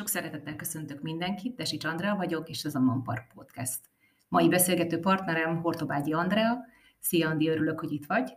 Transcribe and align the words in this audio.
Sok 0.00 0.08
szeretettel 0.08 0.56
köszöntök 0.56 1.02
mindenkit, 1.02 1.56
Tesi 1.56 1.78
Andrea 1.82 2.16
vagyok, 2.16 2.48
és 2.48 2.62
ez 2.62 2.74
a 2.74 2.80
Manpark 2.80 3.32
Podcast. 3.34 3.78
Mai 4.28 4.48
beszélgető 4.48 4.98
partnerem 4.98 5.60
Hortobágyi 5.60 6.12
Andrea. 6.12 6.58
Szia, 6.98 7.28
Andi, 7.28 7.48
örülök, 7.48 7.80
hogy 7.80 7.92
itt 7.92 8.06
vagy. 8.06 8.36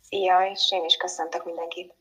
Szia, 0.00 0.50
és 0.52 0.72
én 0.72 0.84
is 0.84 0.96
köszöntök 0.96 1.44
mindenkit. 1.44 1.94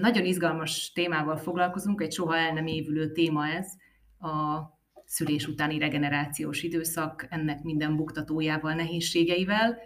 Nagyon 0.00 0.24
izgalmas 0.24 0.92
témával 0.92 1.36
foglalkozunk, 1.36 2.00
egy 2.00 2.12
soha 2.12 2.36
el 2.36 2.52
nem 2.52 2.66
évülő 2.66 3.12
téma 3.12 3.46
ez, 3.48 3.72
a 4.18 4.62
szülés 5.04 5.46
utáni 5.46 5.78
regenerációs 5.78 6.62
időszak, 6.62 7.26
ennek 7.30 7.62
minden 7.62 7.96
buktatójával, 7.96 8.74
nehézségeivel. 8.74 9.78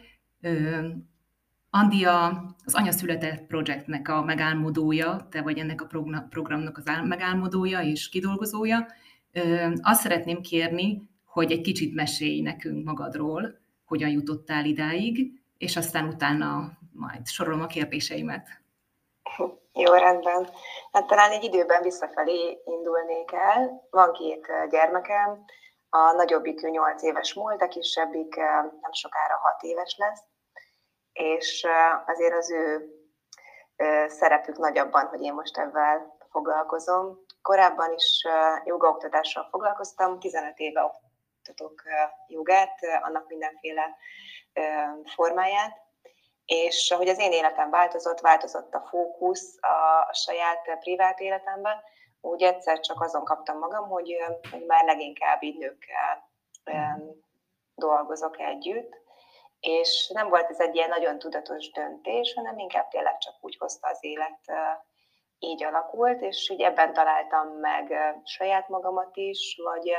Andi 1.71 2.05
a, 2.05 2.27
az 2.65 2.75
Anya 2.75 2.93
Született 2.93 3.47
projektnek 3.47 4.09
a 4.09 4.23
megálmodója, 4.23 5.27
te 5.31 5.43
vagy 5.43 5.59
ennek 5.59 5.81
a 5.81 5.87
programnak 6.29 6.77
az 6.77 6.85
megálmodója 7.05 7.81
és 7.81 8.09
kidolgozója. 8.09 8.87
Azt 9.83 10.01
szeretném 10.01 10.41
kérni, 10.41 11.09
hogy 11.25 11.53
egy 11.53 11.61
kicsit 11.61 11.95
mesélj 11.95 12.41
nekünk 12.41 12.85
magadról, 12.85 13.59
hogyan 13.87 14.09
jutottál 14.09 14.65
idáig, 14.65 15.43
és 15.59 15.77
aztán 15.77 16.09
utána 16.09 16.79
majd 16.93 17.27
sorolom 17.27 17.61
a 17.61 17.67
kérdéseimet. 17.67 18.49
Jó, 19.73 19.93
rendben. 19.93 20.49
Hát 20.93 21.07
talán 21.07 21.31
egy 21.31 21.45
időben 21.45 21.83
visszafelé 21.83 22.59
indulnék 22.65 23.33
el. 23.33 23.87
Van 23.91 24.13
két 24.13 24.47
gyermekem, 24.71 25.45
a 25.91 26.13
nagyobbik 26.13 26.61
8 26.61 27.03
éves 27.03 27.35
múlt, 27.35 27.63
a 27.63 27.69
kisebbik 27.69 28.37
nem 28.81 28.93
sokára 28.93 29.39
6 29.43 29.63
éves 29.63 29.95
lesz, 29.99 30.23
és 31.19 31.67
azért 32.07 32.35
az 32.35 32.51
ő 32.51 32.93
szerepük 34.07 34.57
nagyabban, 34.57 35.07
hogy 35.07 35.23
én 35.23 35.33
most 35.33 35.59
ebben 35.59 36.13
foglalkozom. 36.31 37.25
Korábban 37.43 37.93
is 37.93 38.27
jogaoktatással 38.65 39.49
foglalkoztam, 39.51 40.19
15 40.21 40.59
éve 40.59 40.83
oktatok 40.83 41.83
jogát, 42.27 42.79
annak 43.03 43.29
mindenféle 43.29 43.97
formáját, 45.15 45.77
és 46.45 46.91
ahogy 46.91 47.09
az 47.09 47.19
én 47.19 47.33
életem 47.33 47.71
változott, 47.71 48.21
változott 48.21 48.75
a 48.75 48.87
fókusz 48.89 49.57
a, 49.61 50.09
a 50.09 50.15
saját 50.15 50.79
privát 50.81 51.21
életemben, 51.21 51.77
úgy 52.21 52.43
egyszer 52.43 52.81
csak 52.81 53.01
azon 53.01 53.25
kaptam 53.25 53.59
magam, 53.59 53.89
hogy, 53.89 54.17
hogy 54.51 54.65
már 54.67 54.85
leginkább 54.85 55.43
így 55.43 55.59
nőkkel 55.59 56.31
dolgozok 57.75 58.41
együtt, 58.41 59.07
és 59.61 60.11
nem 60.15 60.29
volt 60.29 60.51
ez 60.51 60.61
egy 60.61 60.75
ilyen 60.75 60.89
nagyon 60.89 61.19
tudatos 61.19 61.71
döntés, 61.71 62.33
hanem 62.35 62.59
inkább 62.59 62.89
tényleg 62.89 63.19
csak 63.19 63.35
úgy 63.41 63.57
hozta 63.59 63.89
az 63.89 63.99
élet, 64.01 64.41
így 65.39 65.65
alakult, 65.65 66.21
és 66.21 66.51
úgy 66.51 66.61
ebben 66.61 66.93
találtam 66.93 67.47
meg 67.49 67.95
saját 68.25 68.69
magamat 68.69 69.17
is, 69.17 69.61
vagy, 69.63 69.97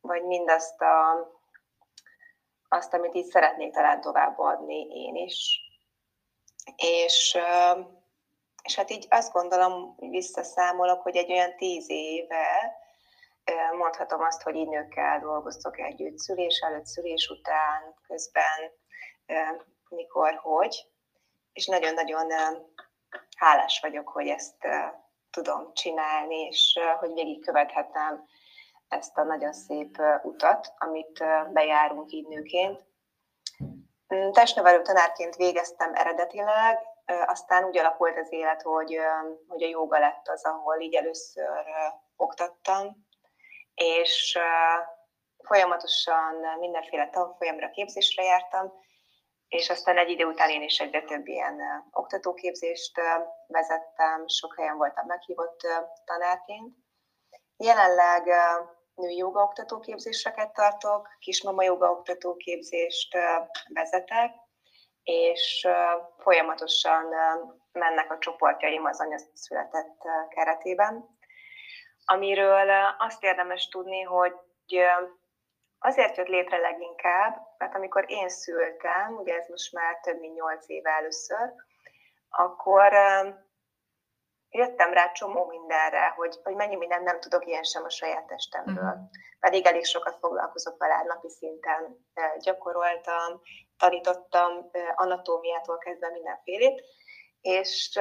vagy 0.00 0.22
mindazt, 0.22 0.80
a, 0.80 1.26
azt, 2.68 2.94
amit 2.94 3.14
így 3.14 3.26
szeretnék 3.26 3.72
talán 3.72 4.00
továbbadni 4.00 4.86
én 4.90 5.14
is. 5.14 5.60
És, 6.76 7.38
és 8.62 8.76
hát 8.76 8.90
így 8.90 9.06
azt 9.10 9.32
gondolom, 9.32 9.94
visszaszámolok, 9.96 11.02
hogy 11.02 11.16
egy 11.16 11.32
olyan 11.32 11.56
tíz 11.56 11.90
éve 11.90 12.76
mondhatom 13.78 14.22
azt, 14.22 14.42
hogy 14.42 14.54
így 14.54 14.68
nőkkel 14.68 15.20
dolgoztok 15.20 15.78
együtt, 15.78 16.18
szülés 16.18 16.60
előtt, 16.60 16.86
szülés 16.86 17.28
után, 17.28 17.94
közben, 18.06 18.72
mikor, 19.88 20.34
hogy. 20.42 20.86
És 21.52 21.66
nagyon-nagyon 21.66 22.30
hálás 23.36 23.80
vagyok, 23.80 24.08
hogy 24.08 24.28
ezt 24.28 24.66
tudom 25.30 25.72
csinálni, 25.72 26.40
és 26.40 26.78
hogy 26.98 27.12
végigkövethetem 27.12 28.24
ezt 28.88 29.18
a 29.18 29.22
nagyon 29.22 29.52
szép 29.52 29.98
utat, 30.22 30.74
amit 30.78 31.24
bejárunk 31.52 32.12
így 32.12 32.26
nőként. 32.28 32.84
Mm, 34.14 34.30
testnevelő 34.30 34.82
tanárként 34.82 35.36
végeztem 35.36 35.94
eredetileg, 35.94 36.78
aztán 37.26 37.64
úgy 37.64 37.78
alakult 37.78 38.18
az 38.18 38.32
élet, 38.32 38.62
hogy, 38.62 38.98
hogy 39.48 39.62
a 39.62 39.68
joga 39.68 39.98
lett 39.98 40.28
az, 40.28 40.44
ahol 40.44 40.80
így 40.80 40.94
először 40.94 41.64
oktattam, 42.16 43.05
és 43.76 44.38
folyamatosan 45.44 46.34
mindenféle 46.58 47.08
tanfolyamra, 47.10 47.70
képzésre 47.70 48.22
jártam, 48.22 48.72
és 49.48 49.70
aztán 49.70 49.98
egy 49.98 50.10
idő 50.10 50.24
után 50.24 50.50
én 50.50 50.62
is 50.62 50.78
egyre 50.78 51.02
több 51.02 51.26
ilyen 51.26 51.60
oktatóképzést 51.90 53.00
vezettem, 53.46 54.26
sok 54.26 54.54
helyen 54.56 54.76
voltam 54.76 55.06
meghívott 55.06 55.60
tanárként. 56.04 56.74
Jelenleg 57.56 58.24
női 58.94 59.16
joga 59.16 59.42
oktatóképzéseket 59.42 60.52
tartok, 60.52 61.08
kismama 61.18 61.62
joga 61.62 61.90
oktatóképzést 61.90 63.16
vezetek, 63.68 64.34
és 65.02 65.68
folyamatosan 66.18 67.04
mennek 67.72 68.10
a 68.10 68.18
csoportjaim 68.18 68.84
az 68.84 69.00
anyaszületett 69.00 69.98
keretében 70.28 71.15
amiről 72.06 72.70
azt 72.98 73.22
érdemes 73.22 73.68
tudni, 73.68 74.02
hogy 74.02 74.32
azért 75.78 76.16
jött 76.16 76.26
létre 76.26 76.58
leginkább, 76.58 77.36
mert 77.58 77.74
amikor 77.74 78.04
én 78.08 78.28
szültem, 78.28 79.16
ugye 79.16 79.34
ez 79.34 79.48
most 79.48 79.72
már 79.72 80.00
több 80.00 80.20
mint 80.20 80.34
nyolc 80.34 80.68
éve 80.68 80.90
először, 80.90 81.52
akkor 82.28 82.92
jöttem 84.50 84.92
rá 84.92 85.12
csomó 85.12 85.46
mindenre, 85.46 86.08
hogy, 86.16 86.36
hogy 86.42 86.54
mennyi 86.54 86.76
mindent 86.76 87.04
nem 87.04 87.20
tudok 87.20 87.46
ilyen 87.46 87.62
sem 87.62 87.84
a 87.84 87.90
saját 87.90 88.26
testemről. 88.26 88.84
Uh-huh. 88.84 89.08
Pedig 89.40 89.66
elég 89.66 89.84
sokat 89.84 90.18
foglalkozok 90.18 90.78
vele 90.78 91.02
napi 91.06 91.28
szinten, 91.28 92.06
gyakoroltam, 92.38 93.40
tanítottam 93.78 94.70
anatómiától 94.94 95.78
kezdve 95.78 96.10
mindenfélét, 96.10 96.82
és 97.40 97.98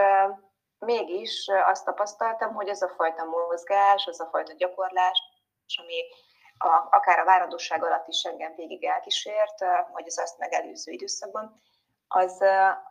mégis 0.80 1.48
azt 1.66 1.86
tapasztaltam, 1.86 2.54
hogy 2.54 2.70
az 2.70 2.82
a 2.82 2.90
fajta 2.90 3.24
mozgás, 3.24 4.08
az 4.08 4.20
a 4.20 4.28
fajta 4.32 4.54
gyakorlás, 4.54 5.22
ami 5.82 6.02
a, 6.58 6.88
akár 6.90 7.20
a 7.20 7.26
várandóság 7.26 7.84
alatt 7.84 8.08
is 8.08 8.24
engem 8.24 8.56
végig 8.56 8.84
elkísért, 8.84 9.60
vagy 9.92 10.06
az 10.06 10.20
azt 10.20 10.38
megelőző 10.38 10.92
időszakban, 10.92 11.62
az, 12.08 12.42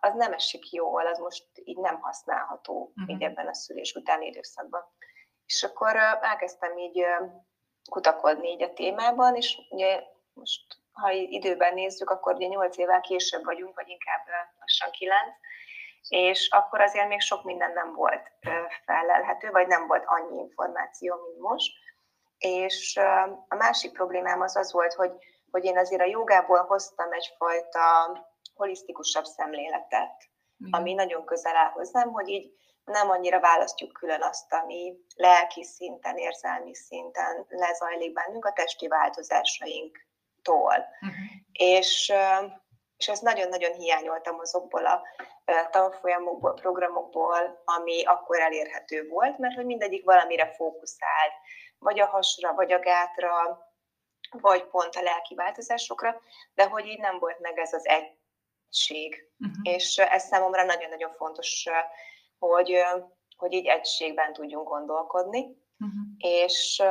az 0.00 0.14
nem 0.14 0.32
esik 0.32 0.72
jól, 0.72 1.06
az 1.06 1.18
most 1.18 1.46
így 1.54 1.78
nem 1.78 2.00
használható 2.00 2.92
uh-huh. 2.96 3.14
így 3.14 3.22
ebben 3.22 3.46
a 3.46 3.54
szülés 3.54 3.94
utáni 3.94 4.26
időszakban. 4.26 4.84
És 5.46 5.62
akkor 5.62 5.96
elkezdtem 6.20 6.78
így 6.78 7.04
kutakodni 7.90 8.48
így 8.48 8.62
a 8.62 8.72
témában, 8.72 9.36
és 9.36 9.58
ugye 9.70 10.02
most, 10.32 10.60
ha 10.92 11.10
időben 11.10 11.74
nézzük, 11.74 12.10
akkor 12.10 12.34
ugye 12.34 12.46
8 12.46 12.76
évvel 12.76 13.00
később 13.00 13.44
vagyunk, 13.44 13.74
vagy 13.74 13.88
inkább 13.88 14.26
lassan 14.60 14.90
9, 14.90 15.20
és 16.09 16.48
akkor 16.50 16.81
azért 16.81 17.09
még 17.09 17.20
sok 17.20 17.44
minden 17.44 17.72
nem 17.72 17.94
volt 17.94 18.32
felelhető, 18.84 19.50
vagy 19.50 19.66
nem 19.66 19.87
volt 19.87 20.04
annyi 20.06 20.38
információ, 20.38 21.16
mint 21.26 21.41
most. 21.41 21.72
És 22.38 22.97
a 23.48 23.54
másik 23.54 23.92
problémám 23.92 24.41
az 24.41 24.56
az 24.56 24.72
volt, 24.72 24.93
hogy, 24.94 25.12
hogy 25.50 25.64
én 25.64 25.78
azért 25.78 26.00
a 26.00 26.06
jogából 26.06 26.62
hoztam 26.62 27.12
egyfajta 27.12 27.82
holisztikusabb 28.54 29.25
szemléletet, 29.25 30.28
ami 30.70 30.94
nagyon 30.94 31.25
közel 31.25 31.56
áll 31.56 31.70
hozzám, 31.70 32.10
hogy 32.10 32.28
így 32.28 32.53
nem 32.84 33.10
annyira 33.10 33.41
választjuk 33.41 33.93
külön 33.93 34.22
azt, 34.22 34.53
ami 34.53 34.97
lelki 35.14 35.64
szinten, 35.64 36.16
érzelmi 36.16 36.75
szinten 36.75 37.47
lezajlik 37.48 38.12
bennünk 38.12 38.44
a 38.44 38.53
testi 38.53 38.88
változásainktól. 38.88 40.87
Uh-huh. 41.00 41.19
És 41.53 42.12
és 43.04 43.10
ezt 43.10 43.22
nagyon-nagyon 43.22 43.72
hiányoltam 43.72 44.38
azokból 44.38 44.87
a 44.87 45.03
tanfolyamokból, 45.70 46.54
programokból, 46.54 47.62
ami 47.64 48.05
akkor 48.05 48.40
elérhető 48.40 49.08
volt, 49.08 49.38
mert 49.38 49.55
hogy 49.55 49.64
mindegyik 49.64 50.05
valamire 50.05 50.55
fókuszált, 50.55 51.32
vagy 51.78 52.00
a 52.00 52.06
hasra, 52.06 52.55
vagy 52.55 52.73
a 52.73 52.78
gátra, 52.78 53.32
vagy 54.31 54.64
pont 54.64 54.94
a 54.94 55.02
lelki 55.02 55.34
változásokra, 55.34 56.20
de 56.55 56.69
hogy 56.69 56.87
így 56.87 56.99
nem 56.99 57.19
volt 57.19 57.40
meg 57.40 57.58
ez 57.58 57.73
az 57.73 57.87
egység. 57.87 59.31
Uh-huh. 59.38 59.75
És 59.75 59.99
ez 59.99 60.25
számomra 60.25 60.64
nagyon-nagyon 60.64 61.12
fontos, 61.12 61.69
hogy, 62.38 62.82
hogy 63.37 63.52
így 63.52 63.67
egységben 63.67 64.32
tudjunk 64.32 64.69
gondolkodni, 64.69 65.40
uh-huh. 65.78 66.05
és 66.19 66.82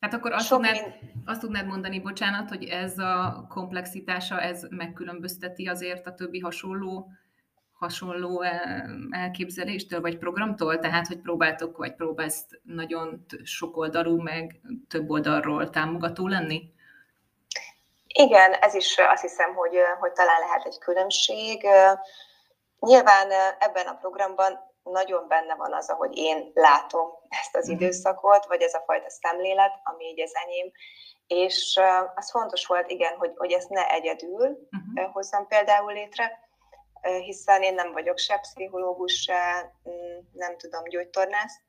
Hát 0.00 0.14
akkor 0.14 0.32
azt 0.32 0.48
tudnád, 0.48 0.72
mind... 0.72 1.11
azt 1.24 1.40
tudnád 1.40 1.66
mondani, 1.66 2.00
bocsánat, 2.00 2.48
hogy 2.48 2.64
ez 2.64 2.98
a 2.98 3.46
komplexitása, 3.48 4.40
ez 4.40 4.66
megkülönbözteti 4.70 5.66
azért 5.66 6.06
a 6.06 6.14
többi 6.14 6.38
hasonló 6.38 7.10
hasonló 7.72 8.44
elképzeléstől 9.10 10.00
vagy 10.00 10.18
programtól? 10.18 10.78
Tehát, 10.78 11.06
hogy 11.06 11.20
próbáltok, 11.20 11.76
vagy 11.76 11.94
próbálsz 11.94 12.46
nagyon 12.62 13.26
sok 13.42 13.76
oldalú, 13.76 14.22
meg 14.22 14.60
több 14.88 15.10
oldalról 15.10 15.70
támogató 15.70 16.28
lenni? 16.28 16.72
Igen, 18.06 18.52
ez 18.52 18.74
is 18.74 18.98
azt 18.98 19.22
hiszem, 19.22 19.54
hogy, 19.54 19.76
hogy 20.00 20.12
talán 20.12 20.40
lehet 20.40 20.64
egy 20.64 20.78
különbség. 20.78 21.66
Nyilván 22.78 23.30
ebben 23.58 23.86
a 23.86 23.94
programban 23.94 24.71
nagyon 24.82 25.28
benne 25.28 25.54
van 25.54 25.72
az, 25.72 25.90
ahogy 25.90 26.16
én 26.16 26.50
látom 26.54 27.10
ezt 27.28 27.56
az 27.56 27.66
mhm. 27.66 27.76
időszakot, 27.76 28.46
vagy 28.46 28.62
ez 28.62 28.74
a 28.74 28.82
fajta 28.86 29.10
szemlélet, 29.10 29.80
ami 29.82 30.04
így 30.04 30.20
az 30.20 30.32
enyém, 30.34 30.70
és 31.26 31.80
az 32.14 32.30
fontos 32.30 32.66
volt, 32.66 32.90
igen, 32.90 33.16
hogy, 33.16 33.32
hogy 33.36 33.52
ezt 33.52 33.68
ne 33.68 33.90
egyedül 33.90 34.68
uh-huh. 34.70 35.12
hozzam 35.12 35.46
például 35.46 35.92
létre, 35.92 36.38
hiszen 37.00 37.62
én 37.62 37.74
nem 37.74 37.92
vagyok 37.92 38.18
se 38.18 38.38
pszichológus, 38.38 39.22
se 39.22 39.72
mm, 39.88 40.18
nem 40.32 40.56
tudom, 40.56 40.84
gyógytornász, 40.84 41.60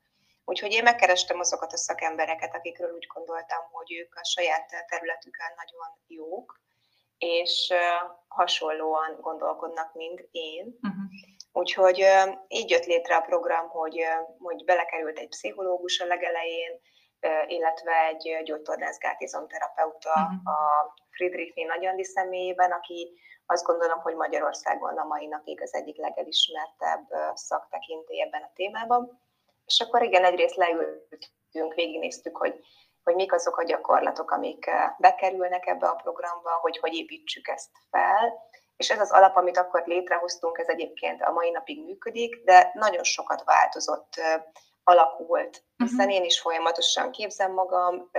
Úgyhogy 0.44 0.72
én 0.72 0.82
megkerestem 0.82 1.38
azokat 1.38 1.72
a 1.72 1.76
szakembereket, 1.76 2.54
akikről 2.54 2.94
úgy 2.94 3.06
gondoltam, 3.14 3.62
hogy 3.72 3.92
ők 3.92 4.14
a 4.14 4.24
saját 4.24 4.86
területükön 4.88 5.52
nagyon 5.56 5.98
jók, 6.06 6.60
és 7.18 7.72
hasonlóan 8.28 9.20
gondolkodnak, 9.20 9.94
mint 9.94 10.28
én. 10.30 10.78
Uh-huh. 10.82 11.04
Úgyhogy 11.56 12.06
így 12.48 12.70
jött 12.70 12.84
létre 12.84 13.16
a 13.16 13.20
program, 13.20 13.68
hogy, 13.68 14.04
hogy 14.38 14.64
belekerült 14.64 15.18
egy 15.18 15.28
pszichológus 15.28 16.00
a 16.00 16.06
legelején, 16.06 16.80
illetve 17.46 17.92
egy 18.06 18.42
gyógytornászgát 18.44 19.20
izomterapeuta 19.20 20.10
uh-huh. 20.10 20.54
a 20.54 20.94
Friedrich 21.10 21.66
Nagyandi 21.66 22.04
személyében, 22.04 22.72
aki 22.72 23.18
azt 23.46 23.64
gondolom, 23.64 24.00
hogy 24.00 24.14
Magyarországon 24.14 24.98
a 24.98 25.04
mai 25.04 25.26
napig 25.26 25.62
az 25.62 25.74
egyik 25.74 25.96
legelismertebb 25.96 27.06
szaktekintély 27.34 28.22
ebben 28.22 28.42
a 28.42 28.52
témában. 28.54 29.20
És 29.66 29.80
akkor 29.80 30.02
igen, 30.02 30.24
egyrészt 30.24 30.56
leültünk, 30.56 31.74
végignéztük, 31.74 32.36
hogy, 32.36 32.60
hogy 33.02 33.14
mik 33.14 33.32
azok 33.32 33.56
a 33.56 33.64
gyakorlatok, 33.64 34.30
amik 34.30 34.70
bekerülnek 34.98 35.66
ebbe 35.66 35.86
a 35.86 35.94
programba, 35.94 36.50
hogy 36.50 36.78
hogy 36.78 36.94
építsük 36.94 37.48
ezt 37.48 37.70
fel. 37.90 38.52
És 38.76 38.90
ez 38.90 39.00
az 39.00 39.10
alap, 39.10 39.36
amit 39.36 39.58
akkor 39.58 39.82
létrehoztunk, 39.86 40.58
ez 40.58 40.68
egyébként 40.68 41.22
a 41.22 41.32
mai 41.32 41.50
napig 41.50 41.84
működik, 41.84 42.44
de 42.44 42.70
nagyon 42.74 43.04
sokat 43.04 43.44
változott, 43.44 44.20
alakult, 44.84 45.64
hiszen 45.76 46.06
mhm. 46.06 46.14
én 46.14 46.24
is 46.24 46.40
folyamatosan 46.40 47.10
képzem 47.10 47.52
magam, 47.52 48.10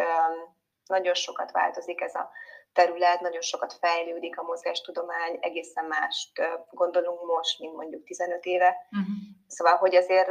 nagyon 0.85 1.13
sokat 1.13 1.51
változik 1.51 2.01
ez 2.01 2.15
a 2.15 2.29
terület, 2.73 3.21
nagyon 3.21 3.41
sokat 3.41 3.73
fejlődik 3.73 4.39
a 4.39 4.43
mozgástudomány, 4.43 5.37
egészen 5.41 5.85
mást 5.85 6.31
gondolunk 6.69 7.25
most, 7.25 7.59
mint 7.59 7.75
mondjuk 7.75 8.03
15 8.03 8.45
éve. 8.45 8.87
Uh-huh. 8.91 9.15
Szóval, 9.47 9.75
hogy 9.75 9.95
azért 9.95 10.29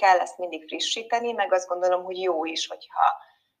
kell 0.00 0.18
ezt 0.18 0.38
mindig 0.38 0.66
frissíteni, 0.66 1.32
meg 1.32 1.52
azt 1.52 1.68
gondolom, 1.68 2.04
hogy 2.04 2.20
jó 2.20 2.44
is, 2.44 2.66
hogyha, 2.66 3.04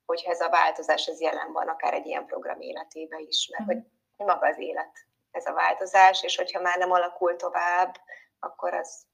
hogyha 0.06 0.30
ez 0.30 0.40
a 0.40 0.48
változás 0.48 1.06
ez 1.06 1.20
jelen 1.20 1.52
van, 1.52 1.68
akár 1.68 1.94
egy 1.94 2.06
ilyen 2.06 2.26
program 2.26 2.60
életében 2.60 3.20
is, 3.20 3.48
mert 3.52 3.70
uh-huh. 3.70 3.84
hogy 4.16 4.26
maga 4.26 4.46
az 4.46 4.58
élet 4.58 5.06
ez 5.36 5.46
a 5.46 5.52
változás, 5.52 6.22
és 6.22 6.36
hogyha 6.36 6.60
már 6.60 6.78
nem 6.78 6.90
alakul 6.90 7.36
tovább, 7.36 7.96
akkor 8.38 8.74
az, 8.74 9.06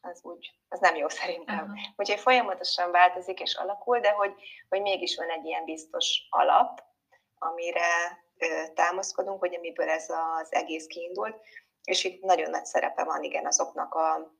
az 0.00 0.20
úgy, 0.22 0.50
az 0.68 0.80
nem 0.80 0.96
jó 0.96 1.08
szerintem. 1.08 1.64
Uh-huh. 1.64 1.78
Úgyhogy 1.96 2.20
folyamatosan 2.20 2.90
változik 2.90 3.40
és 3.40 3.54
alakul, 3.54 4.00
de 4.00 4.10
hogy, 4.10 4.34
hogy 4.68 4.80
mégis 4.80 5.16
van 5.16 5.30
egy 5.30 5.44
ilyen 5.44 5.64
biztos 5.64 6.26
alap, 6.30 6.82
amire 7.38 8.18
támaszkodunk, 8.74 9.40
hogy 9.40 9.54
amiből 9.54 9.88
ez 9.88 10.10
az 10.10 10.52
egész 10.52 10.86
kiindult, 10.86 11.40
és 11.84 12.04
itt 12.04 12.22
nagyon 12.22 12.50
nagy 12.50 12.64
szerepe 12.64 13.04
van 13.04 13.22
igen 13.22 13.46
azoknak 13.46 13.94
a 13.94 14.34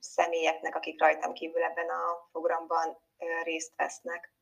személyeknek, 0.00 0.74
akik 0.74 1.00
rajtam 1.00 1.32
kívül 1.32 1.62
ebben 1.62 1.88
a 1.88 2.28
programban 2.32 2.98
részt 3.42 3.72
vesznek. 3.76 4.32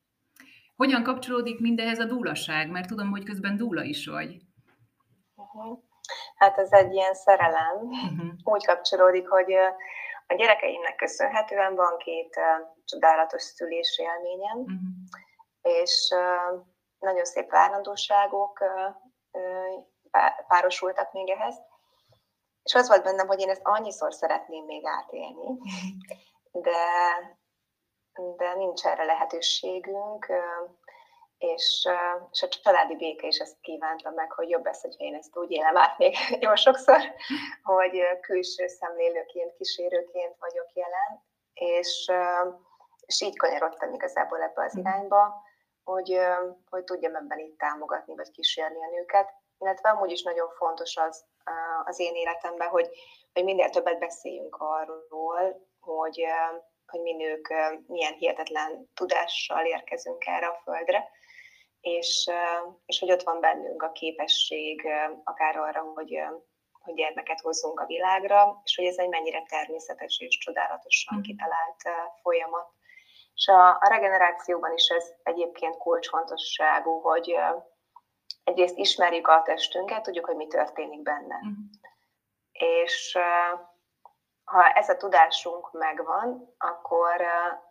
Hogyan 0.77 1.03
kapcsolódik 1.03 1.61
mindehez 1.61 1.99
a 1.99 2.05
dúlaság? 2.05 2.71
Mert 2.71 2.89
tudom, 2.89 3.11
hogy 3.11 3.25
közben 3.25 3.57
dúla 3.57 3.83
is 3.83 4.07
vagy. 4.07 4.37
Uh-huh. 5.35 5.79
Hát 6.37 6.59
ez 6.59 6.73
egy 6.73 6.93
ilyen 6.93 7.15
szerelem. 7.15 7.77
Uh-huh. 7.77 8.29
Úgy 8.45 8.67
kapcsolódik, 8.67 9.29
hogy 9.29 9.53
a 10.27 10.35
gyerekeimnek 10.35 10.97
köszönhetően 10.97 11.75
van 11.75 11.97
két 11.99 12.41
csodálatos 12.85 13.43
szülés 13.43 13.99
élményem, 13.99 14.59
uh-huh. 14.59 14.81
és 15.63 16.15
nagyon 16.99 17.25
szép 17.25 17.51
várandóságok 17.51 18.65
párosultak 20.47 21.13
még 21.13 21.31
ehhez. 21.31 21.55
És 22.63 22.75
az 22.75 22.89
volt 22.89 23.03
bennem, 23.03 23.27
hogy 23.27 23.41
én 23.41 23.51
ezt 23.51 23.65
annyiszor 23.65 24.15
szeretném 24.15 24.65
még 24.65 24.87
átélni, 24.87 25.59
de, 26.53 26.87
de 28.37 28.55
nincs 28.55 28.85
erre 28.85 29.05
lehetőségünk, 29.05 30.27
és, 31.41 31.89
és 32.31 32.43
a 32.43 32.49
családi 32.49 32.97
béke 32.97 33.27
is 33.27 33.39
ezt 33.39 33.61
kívánta 33.61 34.11
meg, 34.11 34.33
hogy 34.33 34.49
jobb 34.49 34.65
lesz, 34.65 34.83
hogyha 34.83 35.05
én 35.05 35.15
ezt 35.15 35.37
úgy 35.37 35.51
élem 35.51 35.77
át 35.77 35.99
még 35.99 36.17
jó 36.45 36.55
sokszor, 36.55 37.01
hogy 37.63 38.03
külső 38.21 38.67
szemlélőként, 38.67 39.53
kísérőként 39.53 40.37
vagyok 40.39 40.73
jelen, 40.73 41.23
és, 41.55 42.11
és 43.07 43.21
így 43.21 43.37
kanyarodtam 43.37 43.93
igazából 43.93 44.43
ebbe 44.43 44.65
az 44.65 44.77
mm. 44.77 44.81
irányba, 44.81 45.43
hogy, 45.85 46.19
hogy 46.71 46.85
tudjam 46.85 47.17
ebben 47.17 47.39
itt 47.39 47.59
támogatni, 47.59 48.15
vagy 48.15 48.31
kísérni 48.31 48.85
a 48.85 48.91
nőket. 48.91 49.33
Illetve 49.59 49.89
amúgy 49.89 50.11
is 50.11 50.23
nagyon 50.23 50.49
fontos 50.49 50.97
az 50.97 51.25
az 51.85 51.99
én 51.99 52.15
életemben, 52.15 52.69
hogy, 52.69 52.89
hogy 53.33 53.45
minél 53.45 53.71
többet 53.71 53.99
beszéljünk 53.99 54.57
arról, 54.59 55.67
hogy, 55.81 56.25
hogy 56.87 57.01
mi 57.01 57.13
nők 57.13 57.55
milyen 57.87 58.13
hihetetlen 58.13 58.91
tudással 58.95 59.67
érkezünk 59.67 60.27
erre 60.27 60.47
a 60.47 60.61
földre, 60.65 61.11
és, 61.81 62.31
és 62.87 62.99
hogy 62.99 63.13
ott 63.13 63.23
van 63.23 63.41
bennünk 63.41 63.83
a 63.83 63.93
képesség 63.93 64.87
akár 65.25 65.57
arra, 65.57 65.81
hogy, 65.81 66.19
hogy 66.81 66.95
gyermeket 66.95 67.41
hozzunk 67.41 67.81
a 67.81 67.87
világra, 67.87 68.61
és 68.65 68.77
hogy 68.77 68.85
ez 68.85 68.99
egy 68.99 69.09
mennyire 69.09 69.43
természetes 69.49 70.19
és 70.19 70.39
csodálatosan 70.39 71.19
mm. 71.19 71.21
kitalált 71.21 71.83
folyamat. 72.23 72.69
És 73.35 73.49
a, 73.49 73.69
a 73.69 73.89
regenerációban 73.89 74.73
is 74.73 74.89
ez 74.89 75.13
egyébként 75.23 75.77
kulcsfontosságú, 75.77 77.01
hogy 77.01 77.35
egyrészt 78.45 78.77
ismerjük 78.77 79.29
a 79.29 79.43
testünket, 79.43 80.03
tudjuk, 80.03 80.27
hogy 80.27 80.37
mi 80.37 80.47
történik 80.47 81.03
benne. 81.03 81.37
Uh-huh. 81.37 81.55
És 82.53 83.19
ha 84.45 84.69
ez 84.69 84.89
a 84.89 84.97
tudásunk 84.97 85.73
megvan, 85.73 86.55
akkor 86.59 87.23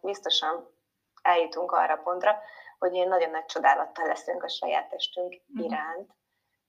biztosan 0.02 0.78
eljutunk 1.22 1.72
arra 1.72 1.98
pontra, 1.98 2.42
hogy 2.80 2.94
én 2.94 3.08
nagyon 3.08 3.30
nagy 3.30 3.46
csodálattal 3.46 4.08
leszünk 4.08 4.44
a 4.44 4.50
saját 4.50 4.90
testünk 4.90 5.42
uh-huh. 5.48 5.66
iránt, 5.66 6.12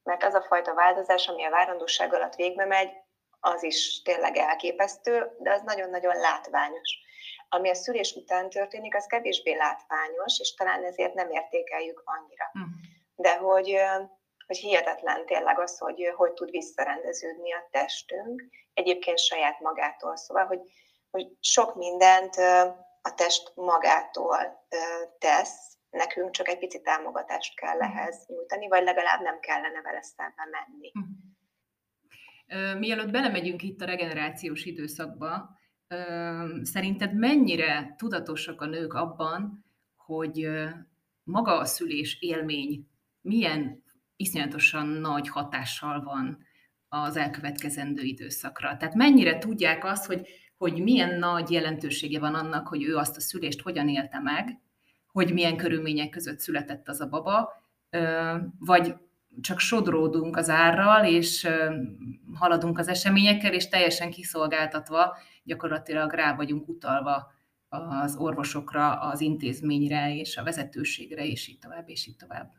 mert 0.02 0.24
az 0.24 0.34
a 0.34 0.42
fajta 0.42 0.74
változás, 0.74 1.28
ami 1.28 1.44
a 1.44 1.50
várandóság 1.50 2.14
alatt 2.14 2.34
végbe 2.34 2.64
megy, 2.64 2.92
az 3.40 3.62
is 3.62 4.02
tényleg 4.02 4.36
elképesztő, 4.36 5.36
de 5.38 5.52
az 5.52 5.62
nagyon-nagyon 5.62 6.16
látványos 6.16 7.08
ami 7.52 7.70
a 7.70 7.74
szülés 7.74 8.14
után 8.14 8.50
történik, 8.50 8.94
az 8.94 9.06
kevésbé 9.06 9.56
látványos, 9.56 10.38
és 10.38 10.54
talán 10.54 10.84
ezért 10.84 11.14
nem 11.14 11.30
értékeljük 11.30 12.02
annyira. 12.04 12.50
Uh-huh. 12.54 12.70
De 13.14 13.36
hogy, 13.36 13.76
hogy 14.46 14.56
hihetetlen 14.56 15.26
tényleg 15.26 15.58
az, 15.58 15.78
hogy 15.78 16.12
hogy 16.16 16.32
tud 16.32 16.50
visszarendeződni 16.50 17.52
a 17.52 17.68
testünk, 17.70 18.42
egyébként 18.74 19.18
saját 19.18 19.60
magától. 19.60 20.16
Szóval, 20.16 20.46
hogy, 20.46 20.60
hogy 21.10 21.26
sok 21.40 21.74
mindent 21.74 22.36
a 23.02 23.14
test 23.14 23.52
magától 23.54 24.66
tesz, 25.18 25.69
nekünk 25.90 26.30
csak 26.30 26.48
egy 26.48 26.58
pici 26.58 26.80
támogatást 26.80 27.56
kell 27.56 27.76
mhm. 27.76 27.84
ehhez 27.84 28.24
nyújtani, 28.26 28.68
vagy 28.68 28.82
legalább 28.82 29.20
nem 29.22 29.40
kellene 29.40 29.80
vele 29.82 30.02
szembe 30.02 30.48
menni. 30.50 30.92
Uh-huh. 30.94 31.18
Mielőtt 32.78 33.10
belemegyünk 33.10 33.62
itt 33.62 33.80
a 33.80 33.84
regenerációs 33.84 34.64
időszakba, 34.64 35.58
szerinted 36.62 37.14
mennyire 37.14 37.94
tudatosak 37.98 38.60
a 38.60 38.66
nők 38.66 38.94
abban, 38.94 39.64
hogy 39.96 40.48
maga 41.22 41.58
a 41.58 41.64
szülés 41.64 42.20
élmény 42.20 42.88
milyen 43.20 43.82
iszonyatosan 44.16 44.86
nagy 44.86 45.28
hatással 45.28 46.02
van 46.02 46.46
az 46.88 47.16
elkövetkezendő 47.16 48.02
időszakra. 48.02 48.76
Tehát 48.76 48.94
mennyire 48.94 49.38
tudják 49.38 49.84
azt, 49.84 50.06
hogy, 50.06 50.28
hogy 50.56 50.82
milyen 50.82 51.18
nagy 51.18 51.50
jelentősége 51.50 52.18
van 52.18 52.34
annak, 52.34 52.68
hogy 52.68 52.82
ő 52.82 52.96
azt 52.96 53.16
a 53.16 53.20
szülést 53.20 53.60
hogyan 53.60 53.88
élte 53.88 54.18
meg, 54.18 54.60
hogy 55.12 55.32
milyen 55.32 55.56
körülmények 55.56 56.08
között 56.08 56.38
született 56.38 56.88
az 56.88 57.00
a 57.00 57.08
baba, 57.08 57.52
vagy 58.58 58.94
csak 59.40 59.58
sodródunk 59.58 60.36
az 60.36 60.48
árral, 60.48 61.04
és 61.04 61.48
haladunk 62.34 62.78
az 62.78 62.88
eseményekkel, 62.88 63.52
és 63.52 63.68
teljesen 63.68 64.10
kiszolgáltatva 64.10 65.16
gyakorlatilag 65.42 66.12
rá 66.12 66.34
vagyunk 66.34 66.68
utalva 66.68 67.32
az 67.68 68.16
orvosokra, 68.16 69.00
az 69.00 69.20
intézményre 69.20 70.14
és 70.14 70.36
a 70.36 70.42
vezetőségre, 70.42 71.24
és 71.24 71.48
így 71.48 71.58
tovább, 71.58 71.88
és 71.88 72.06
így 72.06 72.16
tovább. 72.16 72.50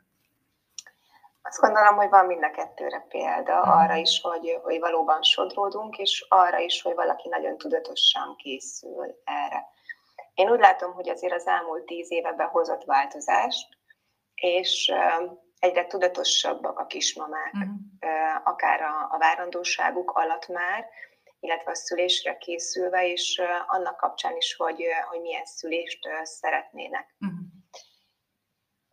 Azt 1.41 1.59
gondolom, 1.59 1.95
hogy 1.95 2.09
van 2.09 2.25
mind 2.25 2.43
a 2.43 2.51
kettőre 2.51 3.05
példa, 3.09 3.59
mhm. 3.59 3.69
arra 3.69 3.95
is, 3.95 4.21
hogy, 4.21 4.59
hogy 4.63 4.79
valóban 4.79 5.21
sodródunk, 5.21 5.97
és 5.97 6.25
arra 6.29 6.59
is, 6.59 6.81
hogy 6.81 6.95
valaki 6.95 7.29
nagyon 7.29 7.57
tudatosan 7.57 8.35
készül 8.37 9.21
erre. 9.23 9.65
Én 10.41 10.49
úgy 10.49 10.59
látom, 10.59 10.93
hogy 10.93 11.09
azért 11.09 11.33
az 11.33 11.47
elmúlt 11.47 11.85
tíz 11.85 12.11
éve 12.11 12.33
behozott 12.33 12.83
változást, 12.83 13.67
és 14.33 14.93
egyre 15.59 15.87
tudatosabbak 15.87 16.79
a 16.79 16.85
kismamák, 16.85 17.53
uh-huh. 17.53 18.41
akár 18.43 18.81
a, 18.81 19.07
a 19.09 19.17
várandóságuk 19.17 20.11
alatt 20.11 20.47
már, 20.47 20.87
illetve 21.39 21.71
a 21.71 21.75
szülésre 21.75 22.37
készülve, 22.37 23.07
és 23.07 23.41
annak 23.67 23.97
kapcsán 23.97 24.35
is, 24.37 24.55
hogy, 24.55 24.83
hogy 25.09 25.21
milyen 25.21 25.45
szülést 25.45 26.09
szeretnének. 26.23 27.15
Uh-huh. 27.19 27.39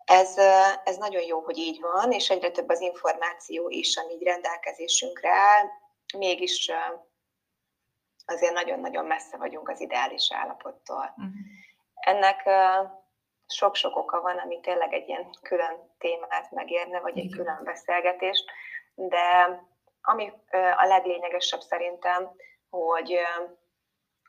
Ez, 0.04 0.36
ez 0.84 0.96
nagyon 0.96 1.22
jó, 1.22 1.40
hogy 1.40 1.58
így 1.58 1.80
van, 1.80 2.12
és 2.12 2.30
egyre 2.30 2.50
több 2.50 2.68
az 2.68 2.80
információ 2.80 3.68
is, 3.68 3.96
ami 3.96 4.12
így 4.12 4.22
rendelkezésünkre 4.22 5.30
áll, 5.30 5.66
mégis 6.18 6.72
azért 8.28 8.52
nagyon-nagyon 8.52 9.04
messze 9.04 9.36
vagyunk 9.36 9.68
az 9.68 9.80
ideális 9.80 10.32
állapottól. 10.32 11.14
Uh-huh. 11.16 11.32
Ennek 11.94 12.48
sok-sok 13.46 13.96
oka 13.96 14.20
van, 14.20 14.38
ami 14.38 14.60
tényleg 14.60 14.92
egy 14.92 15.08
ilyen 15.08 15.30
külön 15.42 15.94
témát 15.98 16.50
megérne, 16.50 17.00
vagy 17.00 17.18
egy 17.18 17.30
külön 17.36 17.60
beszélgetést, 17.64 18.44
de 18.94 19.60
ami 20.02 20.32
a 20.76 20.86
leglényegesebb 20.86 21.60
szerintem, 21.60 22.30
hogy 22.70 23.18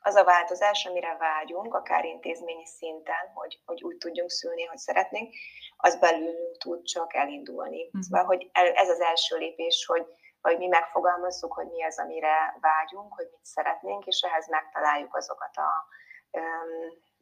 az 0.01 0.15
a 0.15 0.23
változás, 0.23 0.85
amire 0.85 1.17
vágyunk, 1.17 1.73
akár 1.73 2.05
intézményi 2.05 2.65
szinten, 2.65 3.31
hogy, 3.33 3.61
hogy 3.65 3.83
úgy 3.83 3.97
tudjunk 3.97 4.29
szülni, 4.29 4.65
hogy 4.65 4.77
szeretnénk, 4.77 5.33
az 5.77 5.99
belülünk 5.99 6.57
tud 6.57 6.83
csak 6.83 7.15
elindulni. 7.15 7.85
Uh-huh. 7.85 8.01
Szóval, 8.01 8.25
hogy 8.25 8.49
ez 8.53 8.89
az 8.89 9.01
első 9.01 9.37
lépés, 9.37 9.85
hogy, 9.85 10.05
hogy 10.41 10.57
mi 10.57 10.67
megfogalmazzuk, 10.67 11.53
hogy 11.53 11.67
mi 11.67 11.83
az, 11.83 11.99
amire 11.99 12.57
vágyunk, 12.61 13.13
hogy 13.13 13.27
mit 13.31 13.45
szeretnénk, 13.45 14.05
és 14.05 14.21
ehhez 14.21 14.47
megtaláljuk 14.47 15.15
azokat 15.15 15.57
a, 15.57 15.87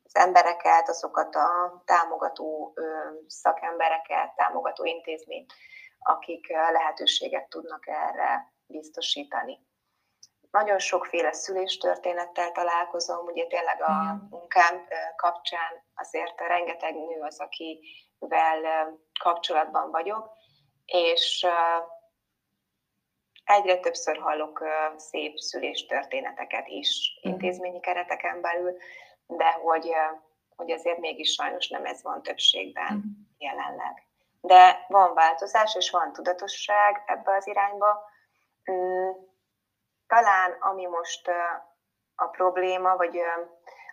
az 0.04 0.16
embereket, 0.16 0.90
azokat 0.90 1.36
a 1.36 1.82
támogató 1.86 2.74
szakembereket, 3.28 4.36
támogató 4.36 4.86
intézményt, 4.86 5.54
akik 6.00 6.48
lehetőséget 6.50 7.50
tudnak 7.50 7.88
erre 7.88 8.52
biztosítani. 8.68 9.66
Nagyon 10.52 10.80
sokféle 10.80 11.34
szüléstörténettel 11.34 12.52
találkozom, 12.52 13.26
ugye 13.26 13.46
tényleg 13.48 13.82
a 13.82 14.28
munkám 14.30 14.88
kapcsán 15.16 15.84
azért 15.96 16.40
rengeteg 16.40 16.96
nő 16.96 17.20
az, 17.22 17.40
akivel 17.40 18.90
kapcsolatban 19.20 19.92
vagyok, 19.92 20.30
és 20.86 21.48
egyre 23.48 23.78
többször 23.78 24.18
hallok 24.18 24.64
szép 24.98 25.38
szüléstörténeteket 25.38 26.68
is 26.68 27.20
mhm. 27.22 27.34
intézményi 27.34 27.80
kereteken 27.80 28.42
belül, 28.42 28.78
de 29.28 29.52
hogy, 29.52 29.92
hogy 30.56 30.72
azért 30.72 31.00
mégis 31.00 31.34
sajnos 31.34 31.68
nem 31.68 31.86
ez 31.86 32.04
van 32.04 32.22
többségben 32.22 32.94
mhm. 32.94 33.08
jelenleg. 33.38 34.06
De 34.42 34.86
van 34.88 35.14
változás, 35.14 35.76
és 35.76 35.90
van 35.90 36.14
tudatosság 36.14 37.04
ebbe 37.06 37.36
az 37.36 37.48
irányba. 37.48 38.10
Mm, 38.72 39.10
talán 40.08 40.52
ami 40.60 40.86
most 40.86 41.28
a 42.16 42.28
probléma, 42.28 42.96
vagy 42.96 43.20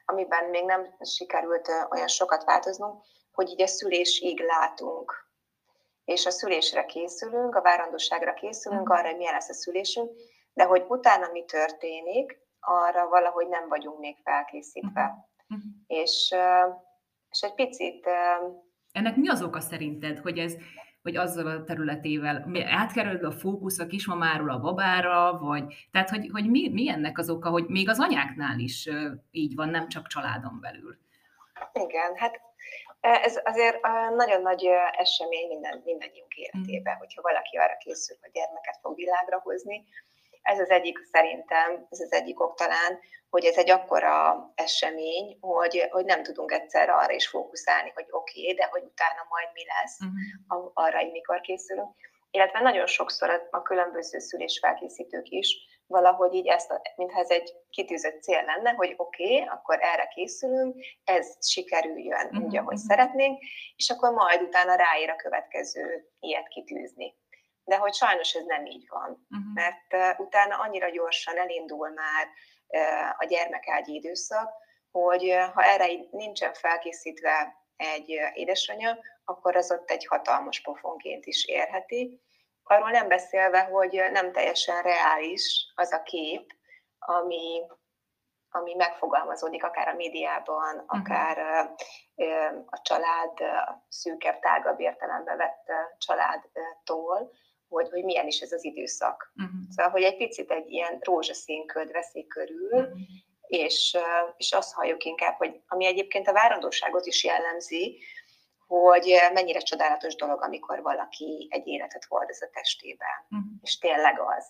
amiben 0.05 0.45
még 0.45 0.65
nem 0.65 0.97
sikerült 1.01 1.69
olyan 1.91 2.09
sokat 2.09 2.45
változnunk, 2.45 3.03
hogy 3.33 3.49
így 3.49 3.63
a 3.63 3.67
szülésig 3.67 4.41
látunk. 4.41 5.24
És 6.05 6.27
a 6.27 6.31
szülésre 6.31 6.85
készülünk, 6.85 7.55
a 7.55 7.63
várandóságra 7.63 8.35
készülünk, 8.35 8.89
arra, 8.89 9.09
hogy 9.09 9.17
milyen 9.17 9.33
lesz 9.33 9.49
a 9.49 9.55
szülésünk, 9.55 10.11
de 10.53 10.65
hogy 10.65 10.85
utána 10.89 11.29
mi 11.33 11.45
történik, 11.45 12.39
arra 12.61 13.09
valahogy 13.09 13.49
nem 13.49 13.69
vagyunk 13.69 13.99
még 13.99 14.17
felkészítve. 14.25 15.29
Uh-huh. 15.49 15.67
És, 15.87 16.35
és 17.31 17.41
egy 17.41 17.55
picit... 17.55 18.07
Ennek 18.93 19.17
mi 19.17 19.29
az 19.29 19.43
oka 19.43 19.61
szerinted, 19.61 20.19
hogy 20.19 20.39
ez 20.39 20.57
hogy 21.05 21.17
azzal 21.17 21.47
a 21.47 21.65
területével 21.65 22.47
átkerül 22.67 23.27
a 23.27 23.33
fókusz 23.33 23.79
a 23.79 23.87
kismamáról 23.87 24.51
a 24.51 24.61
babára, 24.61 25.39
vagy 25.39 25.89
tehát, 25.91 26.11
hogy, 26.11 26.29
hogy 26.33 26.51
mi, 26.51 26.69
mi 26.69 26.89
ennek 26.89 27.19
az 27.19 27.31
oka, 27.31 27.51
hogy 27.51 27.67
még 27.67 27.89
az 27.89 28.01
anyáknál 28.01 28.59
is 28.59 28.89
így 29.31 29.55
van, 29.55 29.69
nem 29.69 29.89
csak 29.89 30.07
családon 30.07 30.59
belül. 30.61 30.97
Igen, 31.73 32.17
hát 32.17 32.41
ez 33.05 33.41
azért 33.45 33.81
nagyon 34.17 34.43
nagy 34.43 34.67
esemény 34.93 35.49
minden, 35.49 35.83
mindannyiunk 35.85 36.35
életében, 36.35 36.95
mm. 36.95 36.99
hogyha 36.99 37.23
valaki 37.23 37.57
arra 37.57 37.77
készül, 37.77 38.17
hogy 38.21 38.31
gyermeket 38.31 38.79
fog 38.81 38.95
világra 38.95 39.41
hozni. 39.41 39.85
Ez 40.43 40.59
az 40.59 40.71
egyik 40.71 40.99
szerintem, 41.13 41.87
ez 41.91 42.01
az 42.01 42.13
egyik 42.13 42.41
ok 42.41 42.55
talán, 42.57 43.01
hogy 43.31 43.45
ez 43.45 43.57
egy 43.57 43.71
akkora 43.71 44.17
esemény, 44.55 45.39
hogy, 45.41 45.89
hogy 45.91 46.05
nem 46.05 46.23
tudunk 46.23 46.53
egyszer 46.53 46.89
arra 46.89 47.13
is 47.13 47.29
fókuszálni, 47.29 47.91
hogy 47.95 48.07
oké, 48.11 48.41
okay, 48.41 48.55
de 48.55 48.65
hogy 48.71 48.83
utána 48.83 49.27
majd 49.29 49.49
mi 49.53 49.65
lesz, 49.67 49.99
uh-huh. 50.01 50.71
arra, 50.75 50.99
hogy 50.99 51.11
mikor 51.11 51.41
készülünk. 51.41 51.95
Illetve 52.31 52.61
nagyon 52.61 52.87
sokszor 52.87 53.49
a 53.51 53.63
különböző 53.63 54.19
szülésfelkészítők 54.19 55.29
is 55.29 55.57
valahogy 55.87 56.35
így 56.35 56.49
ezt, 56.49 56.81
mintha 56.97 57.21
ez 57.21 57.31
egy 57.31 57.53
kitűzött 57.71 58.23
cél 58.23 58.45
lenne, 58.45 58.71
hogy 58.71 58.95
oké, 58.97 59.35
okay, 59.35 59.49
akkor 59.49 59.79
erre 59.81 60.07
készülünk, 60.07 60.85
ez 61.05 61.49
sikerüljön 61.49 62.27
uh-huh. 62.27 62.45
úgy, 62.45 62.57
ahogy 62.57 62.75
uh-huh. 62.75 62.89
szeretnénk, 62.89 63.43
és 63.77 63.91
akkor 63.91 64.13
majd 64.13 64.43
utána 64.43 64.75
ráér 64.75 65.11
a 65.11 65.17
következő 65.17 66.11
ilyet 66.21 66.49
kitűzni. 66.49 67.15
De 67.65 67.77
hogy 67.77 67.95
sajnos 67.95 68.35
ez 68.35 68.45
nem 68.45 68.67
így 68.67 68.87
van, 68.89 69.27
uh-huh. 69.31 69.55
mert 69.55 70.19
uh, 70.19 70.27
utána 70.27 70.57
annyira 70.57 70.89
gyorsan 70.89 71.39
elindul 71.39 71.89
már 71.89 72.27
a 73.19 73.25
gyermekágyi 73.25 73.95
időszak, 73.95 74.53
hogy 74.91 75.37
ha 75.55 75.65
erre 75.65 75.87
nincsen 76.11 76.53
felkészítve 76.53 77.57
egy 77.77 78.21
édesanyja, 78.35 78.99
akkor 79.25 79.57
az 79.57 79.73
ott 79.73 79.91
egy 79.91 80.07
hatalmas 80.07 80.61
pofonként 80.61 81.27
is 81.27 81.45
érheti. 81.45 82.23
Arról 82.65 82.91
nem 82.91 83.09
beszélve, 83.09 83.61
hogy 83.61 84.03
nem 84.13 84.33
teljesen 84.33 84.83
reális 84.83 85.73
az 85.75 85.93
a 85.93 86.03
kép, 86.03 86.53
ami, 86.99 87.63
ami 88.51 88.75
megfogalmazódik 88.75 89.65
akár 89.65 89.89
a 89.89 89.95
médiában, 89.95 90.75
mhm. 90.75 90.85
akár 90.87 91.39
a 92.67 92.81
család 92.83 93.39
szűkebb, 93.89 94.39
tágabb 94.39 94.81
értelembe 94.81 95.37
vett 95.37 95.73
családtól, 95.99 97.33
hogy, 97.69 97.91
hogy 97.91 98.05
milyen 98.05 98.27
is 98.27 98.41
ez 98.41 98.53
az 98.53 98.65
időszak. 98.65 99.33
Uh-huh. 99.37 99.61
Szóval, 99.69 99.93
hogy 99.93 100.03
egy 100.03 100.17
picit 100.17 100.51
egy 100.51 100.71
ilyen 100.71 100.99
rózsaszínköd 101.01 101.93
veszi 101.93 102.27
körül, 102.27 102.73
uh-huh. 102.73 102.99
és, 103.47 103.99
és 104.37 104.53
azt 104.53 104.73
halljuk 104.73 105.05
inkább, 105.05 105.37
hogy 105.37 105.61
ami 105.69 105.87
egyébként 105.87 106.29
a 106.29 106.33
várandóságot 106.33 107.07
is 107.07 107.25
jellemzi, 107.25 107.99
hogy 108.67 109.15
mennyire 109.33 109.59
csodálatos 109.59 110.15
dolog, 110.15 110.43
amikor 110.43 110.83
valaki 110.83 111.49
egy 111.51 111.67
életet 111.67 112.05
hordoz 112.05 112.43
a 112.43 112.51
testében. 112.53 113.27
Uh-huh. 113.31 113.53
És 113.63 113.79
tényleg 113.79 114.21
az. 114.21 114.47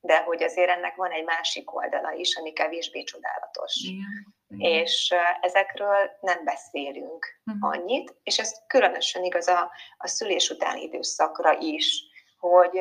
De 0.00 0.22
hogy 0.22 0.42
azért 0.42 0.70
ennek 0.70 0.94
van 0.94 1.10
egy 1.10 1.24
másik 1.24 1.74
oldala 1.74 2.12
is, 2.12 2.36
ami 2.36 2.52
kevésbé 2.52 3.02
csodálatos. 3.02 3.74
Igen. 3.74 4.70
És 4.72 5.14
ezekről 5.40 6.10
nem 6.20 6.44
beszélünk 6.44 7.26
uh-huh. 7.46 7.70
annyit, 7.70 8.14
és 8.22 8.38
ez 8.38 8.54
különösen 8.66 9.24
igaz 9.24 9.48
a, 9.48 9.70
a 9.96 10.06
szülés 10.06 10.50
utáni 10.50 10.82
időszakra 10.82 11.58
is 11.58 12.14
hogy, 12.38 12.80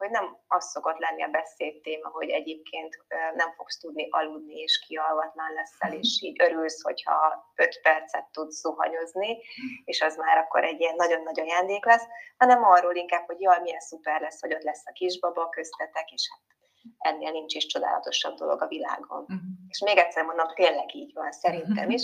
hogy 0.00 0.10
nem 0.10 0.36
az 0.48 0.70
szokott 0.70 0.98
lenni 0.98 1.22
a 1.22 1.28
beszéd 1.28 1.80
téma, 1.80 2.08
hogy 2.08 2.28
egyébként 2.28 3.04
nem 3.34 3.52
fogsz 3.56 3.78
tudni 3.78 4.08
aludni, 4.10 4.54
és 4.54 4.84
kialvatlan 4.86 5.52
leszel, 5.52 5.98
és 5.98 6.20
így 6.22 6.42
örülsz, 6.42 6.82
hogyha 6.82 7.44
öt 7.56 7.80
percet 7.82 8.26
tudsz 8.32 8.60
zuhanyozni, 8.60 9.38
és 9.84 10.00
az 10.00 10.16
már 10.16 10.38
akkor 10.38 10.64
egy 10.64 10.80
ilyen 10.80 10.94
nagyon 10.96 11.22
nagy 11.22 11.40
ajándék 11.40 11.84
lesz, 11.84 12.06
hanem 12.38 12.64
arról 12.64 12.94
inkább, 12.94 13.26
hogy 13.26 13.40
jaj, 13.40 13.60
milyen 13.60 13.80
szuper 13.80 14.20
lesz, 14.20 14.40
hogy 14.40 14.54
ott 14.54 14.62
lesz 14.62 14.86
a 14.86 14.92
kisbaba 14.92 15.48
köztetek, 15.48 16.10
és 16.10 16.28
hát 16.30 16.58
ennél 16.98 17.30
nincs 17.30 17.54
is 17.54 17.66
csodálatosabb 17.66 18.34
dolog 18.34 18.62
a 18.62 18.66
világon. 18.66 19.20
Uh-huh. 19.20 19.40
És 19.68 19.80
még 19.80 19.96
egyszer 19.96 20.24
mondom, 20.24 20.54
tényleg 20.54 20.94
így 20.94 21.12
van, 21.14 21.32
szerintem 21.32 21.90
is, 21.90 22.02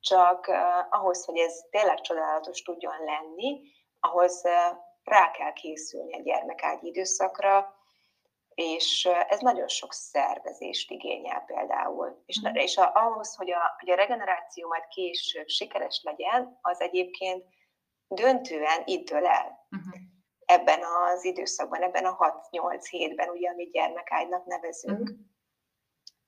csak 0.00 0.48
uh, 0.48 0.56
ahhoz, 1.00 1.24
hogy 1.24 1.38
ez 1.38 1.60
tényleg 1.70 2.00
csodálatos 2.00 2.62
tudjon 2.62 3.04
lenni, 3.04 3.60
ahhoz 4.00 4.42
uh, 4.44 4.78
rá 5.06 5.30
kell 5.30 5.52
készülni 5.52 6.14
a 6.14 6.22
gyermekágyi 6.22 6.86
időszakra, 6.86 7.74
és 8.54 9.08
ez 9.28 9.40
nagyon 9.40 9.68
sok 9.68 9.92
szervezést 9.92 10.90
igényel 10.90 11.40
például. 11.46 12.22
És, 12.26 12.40
mm. 12.40 12.54
és 12.54 12.76
ahhoz, 12.76 13.34
hogy 13.34 13.50
a, 13.50 13.76
hogy 13.78 13.90
a 13.90 13.94
regeneráció 13.94 14.68
majd 14.68 14.86
később 14.86 15.48
sikeres 15.48 16.00
legyen, 16.04 16.58
az 16.62 16.80
egyébként 16.80 17.44
döntően 18.08 18.82
itt 18.84 19.10
dől 19.10 19.26
el. 19.26 19.66
Uh-huh. 19.70 19.94
Ebben 20.44 20.80
az 20.82 21.24
időszakban, 21.24 21.82
ebben 21.82 22.04
a 22.04 22.16
6-8 22.50 22.86
hétben, 22.90 23.28
ugye, 23.28 23.50
amit 23.50 23.72
gyermekágynak 23.72 24.44
nevezünk. 24.44 25.00
Uh-huh. 25.00 25.16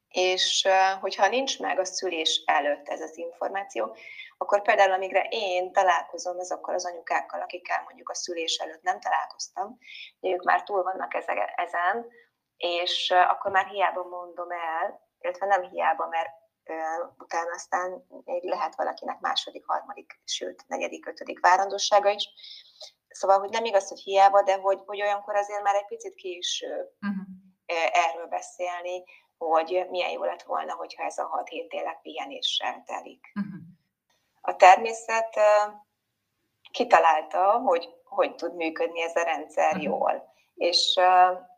És 0.09 0.69
hogyha 1.01 1.29
nincs 1.29 1.61
meg 1.61 1.79
a 1.79 1.85
szülés 1.85 2.43
előtt 2.47 2.89
ez 2.89 3.01
az 3.01 3.17
információ, 3.17 3.97
akkor 4.39 4.63
például 4.63 4.93
amígre 4.93 5.27
én 5.31 5.73
találkozom 5.73 6.39
azokkal 6.39 6.75
az 6.75 6.87
anyukákkal, 6.87 7.41
akikkel 7.41 7.83
mondjuk 7.85 8.09
a 8.09 8.15
szülés 8.15 8.57
előtt 8.57 8.83
nem 8.83 9.01
találkoztam, 9.01 9.79
hogy 10.21 10.31
ők 10.31 10.43
már 10.43 10.63
túl 10.63 10.83
vannak 10.83 11.15
ezen, 11.55 12.07
és 12.57 13.11
akkor 13.11 13.51
már 13.51 13.67
hiába 13.67 14.03
mondom 14.03 14.51
el, 14.51 15.01
illetve 15.19 15.47
nem 15.47 15.63
hiába, 15.63 16.07
mert 16.07 16.31
utána 17.19 17.51
aztán 17.55 18.07
még 18.25 18.45
lehet 18.45 18.75
valakinek 18.75 19.21
második, 19.21 19.67
harmadik, 19.67 20.21
sőt, 20.25 20.65
negyedik, 20.67 21.07
ötödik 21.07 21.41
várandossága 21.41 22.11
is. 22.11 22.29
Szóval, 23.09 23.39
hogy 23.39 23.51
nem 23.51 23.65
igaz, 23.65 23.89
hogy 23.89 23.99
hiába, 23.99 24.43
de 24.43 24.57
hogy, 24.57 24.81
hogy 24.87 25.03
olyankor 25.03 25.37
azért 25.37 25.63
már 25.63 25.75
egy 25.75 25.87
picit 25.87 26.15
később 26.15 26.89
uh-huh. 27.01 28.09
erről 28.09 28.27
beszélni, 28.27 29.05
hogy 29.39 29.87
milyen 29.91 30.11
jó 30.11 30.25
lett 30.25 30.43
volna, 30.43 30.75
hogyha 30.75 31.05
ez 31.05 31.19
a 31.19 31.27
hat 31.27 31.49
hét 31.49 31.69
tényleg 31.69 32.01
pihenéssel 32.01 32.83
telik. 32.87 33.33
Uh-huh. 33.35 33.61
A 34.41 34.57
természet 34.57 35.39
kitalálta, 36.71 37.53
hogy 37.53 37.99
hogy 38.09 38.35
tud 38.35 38.55
működni 38.55 39.03
ez 39.03 39.17
a 39.17 39.23
rendszer 39.23 39.77
uh-huh. 39.77 39.83
jól. 39.83 40.33
És, 40.55 41.01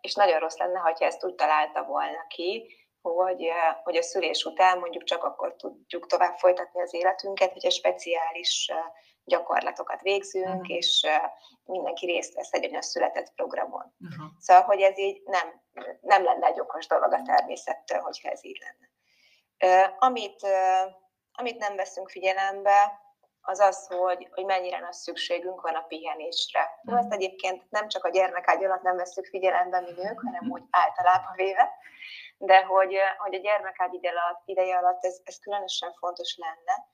és 0.00 0.14
nagyon 0.14 0.38
rossz 0.38 0.56
lenne, 0.56 0.78
ha 0.78 0.90
ezt 0.98 1.24
úgy 1.24 1.34
találta 1.34 1.84
volna 1.84 2.26
ki, 2.28 2.66
hogy, 3.02 3.50
hogy 3.82 3.96
a 3.96 4.02
szülés 4.02 4.44
után 4.44 4.78
mondjuk 4.78 5.04
csak 5.04 5.24
akkor 5.24 5.56
tudjuk 5.56 6.06
tovább 6.06 6.38
folytatni 6.38 6.80
az 6.80 6.94
életünket, 6.94 7.52
hogy 7.52 7.66
a 7.66 7.70
speciális 7.70 8.72
gyakorlatokat 9.24 10.00
végzünk, 10.00 10.46
uh-huh. 10.46 10.76
és 10.76 11.06
mindenki 11.64 12.06
részt 12.06 12.34
vesz 12.34 12.52
egy 12.52 12.82
született 12.82 13.32
programon. 13.34 13.94
Uh-huh. 14.00 14.26
Szóval, 14.38 14.62
hogy 14.62 14.80
ez 14.80 14.98
így 14.98 15.22
nem, 15.24 15.62
nem 16.00 16.24
lenne 16.24 16.46
egy 16.46 16.60
okos 16.60 16.86
dolog 16.86 17.12
a 17.12 17.22
természettől, 17.22 18.00
hogyha 18.00 18.30
ez 18.30 18.44
így 18.44 18.58
lenne. 18.60 18.88
Amit, 19.98 20.46
amit 21.32 21.58
nem 21.58 21.76
veszünk 21.76 22.10
figyelembe, 22.10 23.00
az 23.42 23.60
az, 23.60 23.86
hogy, 23.86 24.28
hogy 24.34 24.44
mennyire 24.44 24.78
nagy 24.78 24.92
szükségünk 24.92 25.60
van 25.60 25.74
a 25.74 25.84
pihenésre. 25.88 26.80
Uh-huh. 26.84 27.00
Ezt 27.00 27.12
egyébként 27.12 27.70
nem 27.70 27.88
csak 27.88 28.04
a 28.04 28.10
gyermekágy 28.10 28.64
alatt 28.64 28.82
nem 28.82 28.96
veszük 28.96 29.26
figyelembe 29.26 29.80
mi 29.80 29.92
nők, 29.92 30.20
hanem 30.24 30.50
úgy 30.50 30.62
általában 30.70 31.32
véve, 31.34 31.70
de 32.38 32.64
hogy, 32.64 32.96
hogy 33.18 33.34
a 33.34 33.38
gyermekágy 33.38 33.94
ide 33.94 34.08
alatt, 34.08 34.42
ideje 34.44 34.76
alatt 34.76 35.04
ez, 35.04 35.20
ez 35.24 35.38
különösen 35.38 35.92
fontos 35.92 36.36
lenne, 36.36 36.88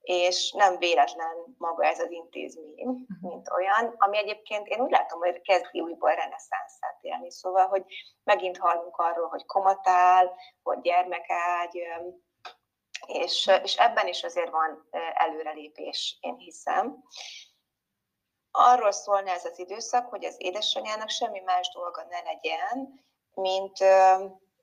és 0.00 0.52
nem 0.52 0.78
véletlen 0.78 1.54
maga 1.58 1.84
ez 1.84 2.00
az 2.00 2.10
intézmény, 2.10 2.86
mhm. 2.86 3.28
mint 3.28 3.50
olyan, 3.50 3.94
ami 3.98 4.18
egyébként 4.18 4.66
én 4.66 4.80
úgy 4.80 4.90
látom, 4.90 5.18
hogy 5.18 5.40
kezdi 5.40 5.80
újból 5.80 6.14
reneszánszát 6.14 6.98
élni. 7.00 7.30
Szóval, 7.30 7.66
hogy 7.66 7.84
megint 8.24 8.58
hallunk 8.58 8.96
arról, 8.96 9.28
hogy 9.28 9.46
komatál, 9.46 10.34
hogy 10.62 10.80
gyermekágy, 10.80 11.82
és, 13.06 13.50
és 13.62 13.76
ebben 13.76 14.06
is 14.06 14.22
azért 14.22 14.50
van 14.50 14.88
előrelépés, 15.14 16.18
én 16.20 16.36
hiszem. 16.36 17.04
Arról 18.50 18.92
szólna 18.92 19.30
ez 19.30 19.44
az 19.44 19.58
időszak, 19.58 20.08
hogy 20.08 20.24
az 20.24 20.34
édesanyának 20.38 21.08
semmi 21.08 21.40
más 21.40 21.70
dolga 21.74 22.06
ne 22.08 22.20
legyen, 22.20 23.04
mint 23.34 23.78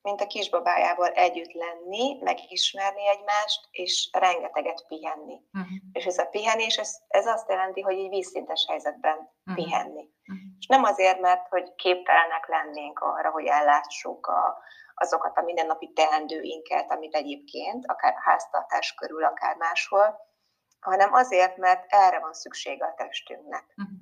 mint 0.04 0.22
a 0.22 0.28
kisbabájával 0.28 1.10
együtt 1.10 1.52
lenni, 1.52 2.18
megismerni 2.22 3.08
egymást, 3.08 3.68
és 3.72 4.10
rengeteget 4.12 4.86
pihenni. 4.88 5.42
Uh-huh. 5.54 5.72
És 5.92 6.06
ez 6.06 6.18
a 6.18 6.26
pihenés, 6.26 6.78
ez, 6.78 6.98
ez 7.08 7.26
azt 7.26 7.50
jelenti, 7.50 7.82
hogy 7.82 7.98
így 7.98 8.10
vízszintes 8.10 8.66
helyzetben 8.70 9.18
uh-huh. 9.18 9.64
pihenni. 9.64 10.10
Uh-huh. 10.28 10.48
És 10.60 10.68
nem 10.68 10.84
azért, 10.84 11.20
mert 11.20 11.48
hogy 11.48 11.76
képtelenek 11.76 12.48
lennénk 12.48 13.00
arra, 13.00 13.30
hogy 13.32 13.46
ellássuk 13.46 14.28
a, 14.28 14.58
azokat 14.96 15.38
a 15.38 15.42
mindennapi 15.42 15.94
teendőinket, 15.94 16.92
amit 16.92 17.16
egyébként, 17.16 17.86
akár 17.88 18.14
háztartás 18.18 18.94
körül, 18.94 19.24
akár 19.24 19.56
máshol, 19.56 20.32
hanem 20.80 21.14
azért, 21.14 21.58
mert 21.58 21.86
erre 21.88 22.20
van 22.20 22.34
szüksége 22.34 22.86
a 22.86 22.94
testünknek. 22.94 23.66
Uh-huh. 23.78 23.98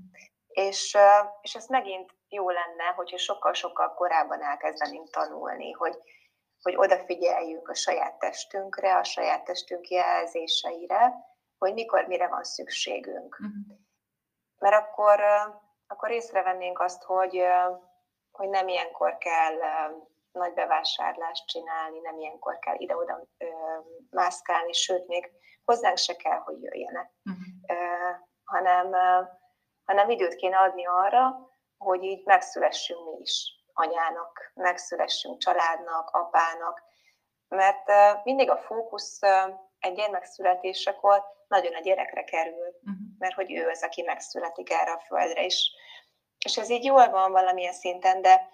És, 0.47 0.97
és 1.41 1.55
ez 1.55 1.67
megint 1.67 2.11
jó 2.29 2.49
lenne, 2.49 2.83
hogyha 2.95 3.17
sokkal-sokkal 3.17 3.93
korábban 3.93 4.43
elkezdenénk 4.43 5.09
tanulni, 5.09 5.71
hogy, 5.71 5.97
hogy 6.61 6.75
odafigyeljünk 6.75 7.69
a 7.69 7.73
saját 7.73 8.19
testünkre, 8.19 8.95
a 8.95 9.03
saját 9.03 9.43
testünk 9.43 9.87
jelzéseire, 9.87 11.13
hogy 11.57 11.73
mikor 11.73 12.05
mire 12.07 12.27
van 12.27 12.43
szükségünk. 12.43 13.37
Uh-huh. 13.39 13.77
Mert 14.57 14.75
akkor, 14.75 15.23
akkor 15.87 16.11
észrevennénk 16.11 16.79
azt, 16.79 17.03
hogy, 17.03 17.43
hogy 18.31 18.49
nem 18.49 18.67
ilyenkor 18.67 19.17
kell 19.17 19.57
nagy 20.31 20.53
bevásárlást 20.53 21.47
csinálni, 21.47 21.99
nem 21.99 22.17
ilyenkor 22.17 22.59
kell 22.59 22.75
ide-oda 22.77 23.27
mászkálni, 24.09 24.73
sőt, 24.73 25.07
még 25.07 25.31
hozzánk 25.65 25.97
se 25.97 26.15
kell, 26.15 26.39
hogy 26.39 26.61
jöjjenek, 26.61 27.11
uh-huh. 27.25 28.15
hanem, 28.43 28.91
hanem 29.85 30.09
időt 30.09 30.35
kéne 30.35 30.57
adni 30.57 30.85
arra, 30.85 31.49
hogy 31.77 32.03
így 32.03 32.25
megszülessünk 32.25 33.05
mi 33.05 33.17
is 33.21 33.59
anyának, 33.73 34.51
megszülessünk 34.53 35.37
családnak, 35.37 36.09
apának, 36.09 36.81
mert 37.47 37.91
mindig 38.23 38.49
a 38.49 38.57
fókusz 38.57 39.19
egy 39.79 39.93
gyermekszületésekor 39.93 41.23
nagyon 41.47 41.75
a 41.75 41.79
gyerekre 41.79 42.23
kerül, 42.23 42.67
uh-huh. 42.67 42.95
mert 43.17 43.33
hogy 43.33 43.51
ő 43.51 43.69
az, 43.69 43.83
aki 43.83 44.01
megszületik 44.01 44.71
erre 44.71 44.91
a 44.91 45.03
földre 45.07 45.43
is. 45.43 45.71
És 46.45 46.57
ez 46.57 46.69
így 46.69 46.83
jól 46.83 47.09
van 47.09 47.31
valamilyen 47.31 47.73
szinten, 47.73 48.21
de 48.21 48.49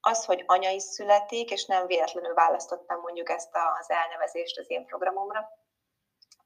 az, 0.00 0.24
hogy 0.24 0.44
anya 0.46 0.70
is 0.70 0.82
születik, 0.82 1.50
és 1.50 1.66
nem 1.66 1.86
véletlenül 1.86 2.34
választottam 2.34 3.00
mondjuk 3.00 3.30
ezt 3.30 3.50
az 3.80 3.90
elnevezést 3.90 4.58
az 4.58 4.70
én 4.70 4.86
programomra, 4.86 5.48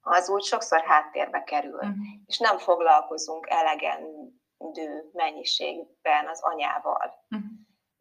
az 0.01 0.29
úgy 0.29 0.43
sokszor 0.43 0.81
háttérbe 0.81 1.43
kerül, 1.43 1.75
uh-huh. 1.75 1.95
és 2.27 2.39
nem 2.39 2.59
foglalkozunk 2.59 3.47
elegen 3.51 4.31
dő 4.59 5.11
mennyiségben 5.13 6.29
az 6.29 6.43
anyával, 6.43 7.25
uh-huh. 7.31 7.51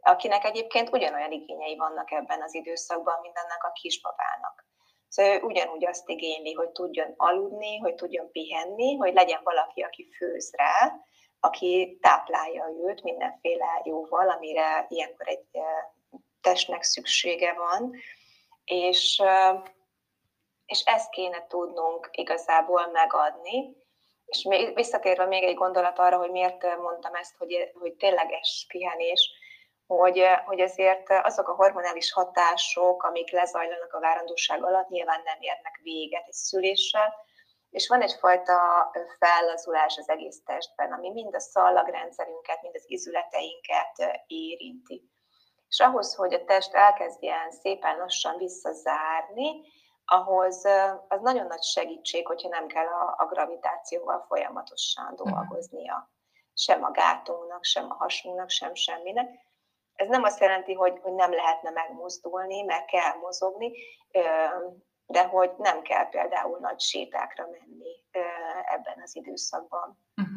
akinek 0.02 0.44
egyébként 0.44 0.90
ugyanolyan 0.92 1.32
igényei 1.32 1.76
vannak 1.76 2.12
ebben 2.12 2.42
az 2.42 2.54
időszakban, 2.54 3.20
mint 3.22 3.38
annak 3.38 3.64
a 3.64 3.72
kisbabának. 3.72 4.66
Szóval 5.08 5.34
ő 5.34 5.42
ugyanúgy 5.42 5.86
azt 5.86 6.10
igényli, 6.10 6.54
hogy 6.54 6.70
tudjon 6.70 7.14
aludni, 7.18 7.78
hogy 7.78 7.96
tudjon 7.96 8.32
pihenni, 8.32 8.98
hogy 8.98 9.14
legyen 9.14 9.42
valaki, 9.44 9.82
aki 9.82 10.10
főz 10.18 10.52
rá, 10.56 10.94
aki 11.44 11.98
táplálja 12.02 12.66
őt 12.88 13.04
mindenféle 13.04 13.82
jóval, 13.84 14.30
amire 14.30 14.86
ilyenkor 14.90 15.28
egy 15.28 15.46
testnek 16.42 16.84
szüksége 16.84 17.54
van, 17.54 17.96
és, 18.66 19.22
és 20.66 20.84
ezt 20.86 21.10
kéne 21.10 21.48
tudnunk 21.48 22.10
igazából 22.12 22.88
megadni, 22.92 23.76
és 24.26 24.44
még, 24.44 24.76
visszatérve 24.76 25.26
még 25.26 25.44
egy 25.44 25.56
gondolat 25.56 26.00
arra, 26.00 26.18
hogy 26.18 26.32
miért 26.32 26.78
mondtam 26.78 27.16
ezt, 27.16 27.36
hogy, 27.38 27.72
hogy 27.80 27.94
tényleges 27.94 28.66
pihenés, 28.68 29.32
hogy, 29.88 30.24
hogy 30.46 30.60
ezért 30.60 31.10
azok 31.10 31.48
a 31.48 31.56
hormonális 31.56 32.12
hatások, 32.12 33.04
amik 33.04 33.32
lezajlanak 33.32 33.94
a 33.94 34.00
várandóság 34.00 34.64
alatt, 34.64 34.90
nyilván 34.90 35.22
nem 35.24 35.38
érnek 35.40 35.80
véget 35.84 36.28
egy 36.28 36.34
szüléssel, 36.34 37.14
és 37.72 37.88
van 37.88 38.02
egyfajta 38.02 38.92
fellazulás 39.20 39.98
az 39.98 40.10
egész 40.10 40.44
testben, 40.44 40.92
ami 40.92 41.12
mind 41.12 41.36
a 41.36 41.40
szallagrendszerünket, 41.40 42.62
mind 42.62 42.76
az 42.76 42.84
izületeinket 42.88 44.24
érinti. 44.28 45.10
És 45.68 45.80
ahhoz, 45.80 46.16
hogy 46.16 46.34
a 46.34 46.44
test 46.44 46.74
elkezdjen 46.74 47.52
szépen 47.52 47.98
lassan 47.98 48.38
visszazárni, 48.38 49.62
ahhoz 50.06 50.66
az 51.08 51.22
nagyon 51.22 51.48
nagy 51.48 51.64
segítség, 51.64 52.28
hogyha 52.28 52.50
nem 52.50 52.68
kell 52.68 52.88
a, 52.88 53.16
a 53.18 53.26
gravitációval 53.26 54.26
folyamatosan 54.28 55.14
mhm. 55.14 55.30
dolgoznia. 55.30 56.10
Sem 56.54 56.84
a 56.84 56.92
gátunknak, 56.92 57.64
sem 57.64 57.92
a 57.92 57.94
hasunknak, 57.94 58.50
sem 58.50 58.74
semminek. 58.74 59.30
Ez 59.94 60.08
nem 60.08 60.24
azt 60.24 60.40
jelenti, 60.40 60.74
hogy, 60.74 61.00
hogy 61.02 61.14
nem 61.14 61.32
lehetne 61.34 61.70
megmozdulni, 61.70 62.62
mert 62.62 62.86
kell 62.86 63.18
mozogni, 63.22 63.72
de 65.12 65.24
hogy 65.24 65.52
nem 65.58 65.82
kell 65.82 66.10
például 66.10 66.60
nagy 66.60 66.80
sétákra 66.80 67.46
menni 67.46 68.04
ebben 68.66 69.02
az 69.04 69.16
időszakban. 69.16 69.98
Uh-huh. 70.16 70.36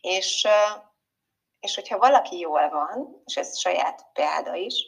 És, 0.00 0.46
és 1.60 1.74
hogyha 1.74 1.98
valaki 1.98 2.38
jól 2.38 2.68
van, 2.68 3.22
és 3.24 3.36
ez 3.36 3.58
saját 3.58 4.06
példa 4.12 4.54
is, 4.54 4.84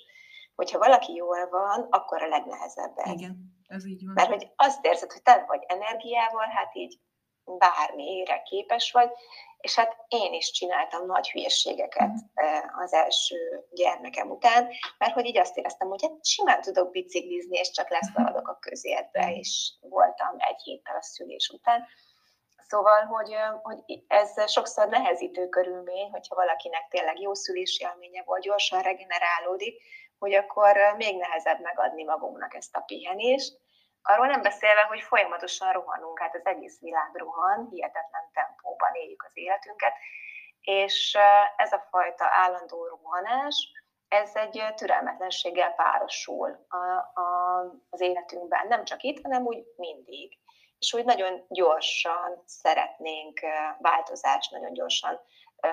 hogyha 0.54 0.78
valaki 0.78 1.14
jól 1.14 1.48
van, 1.48 1.86
akkor 1.90 2.22
a 2.22 2.28
legnehezebb 2.28 2.92
ez. 2.96 3.12
Igen. 3.12 3.56
Ez 3.66 3.86
így 3.86 4.04
van. 4.04 4.12
Mert 4.14 4.28
hogy 4.28 4.52
azt 4.56 4.84
érzed, 4.84 5.12
hogy 5.12 5.22
te 5.22 5.44
vagy 5.46 5.64
energiával, 5.66 6.46
hát 6.46 6.74
így 6.74 7.00
bármire 7.44 8.42
képes 8.42 8.92
vagy, 8.92 9.10
és 9.60 9.74
hát 9.74 9.96
én 10.08 10.32
is 10.32 10.50
csináltam 10.50 11.06
nagy 11.06 11.30
hülyeségeket 11.30 12.08
mm. 12.08 12.80
az 12.82 12.92
első 12.92 13.66
gyermekem 13.70 14.30
után, 14.30 14.68
mert 14.98 15.12
hogy 15.12 15.26
így 15.26 15.38
azt 15.38 15.56
éreztem, 15.56 15.88
hogy 15.88 16.02
hát 16.02 16.26
simán 16.26 16.60
tudok 16.60 16.90
biciklizni, 16.90 17.58
és 17.58 17.70
csak 17.70 17.90
leszaladok 17.90 18.48
a 18.48 18.58
közértbe, 18.60 19.34
és 19.34 19.72
voltam 19.80 20.36
egy 20.38 20.62
héttel 20.62 20.96
a 20.96 21.02
szülés 21.02 21.48
után. 21.48 21.86
Szóval, 22.68 23.04
hogy, 23.04 23.34
hogy 23.62 24.04
ez 24.06 24.50
sokszor 24.50 24.88
nehezítő 24.88 25.48
körülmény, 25.48 26.10
hogyha 26.10 26.34
valakinek 26.34 26.88
tényleg 26.90 27.20
jó 27.20 27.34
szülési 27.34 27.84
élménye 27.84 28.22
volt, 28.22 28.42
gyorsan 28.42 28.82
regenerálódik, 28.82 29.82
hogy 30.18 30.34
akkor 30.34 30.76
még 30.96 31.16
nehezebb 31.16 31.60
megadni 31.60 32.04
magunknak 32.04 32.54
ezt 32.54 32.76
a 32.76 32.80
pihenést. 32.86 33.58
Arról 34.02 34.26
nem 34.26 34.42
beszélve, 34.42 34.82
hogy 34.82 35.00
folyamatosan 35.00 35.72
rohanunk, 35.72 36.18
hát 36.18 36.34
az 36.34 36.46
egész 36.46 36.80
világ 36.80 37.10
rohan, 37.12 37.68
hihetetlen 37.70 38.30
tempóban 38.32 38.94
éljük 38.94 39.22
az 39.22 39.32
életünket, 39.34 39.92
és 40.60 41.18
ez 41.56 41.72
a 41.72 41.86
fajta 41.90 42.26
állandó 42.30 42.86
rohanás, 42.86 43.72
ez 44.08 44.36
egy 44.36 44.64
türelmetlenséggel 44.74 45.74
párosul 45.74 46.66
a, 46.68 46.76
a, 47.20 47.60
az 47.90 48.00
életünkben, 48.00 48.66
nem 48.66 48.84
csak 48.84 49.02
itt, 49.02 49.22
hanem 49.22 49.46
úgy 49.46 49.64
mindig. 49.76 50.38
És 50.78 50.92
úgy 50.92 51.04
nagyon 51.04 51.44
gyorsan 51.48 52.42
szeretnénk 52.46 53.40
változást, 53.78 54.50
nagyon 54.50 54.72
gyorsan 54.72 55.20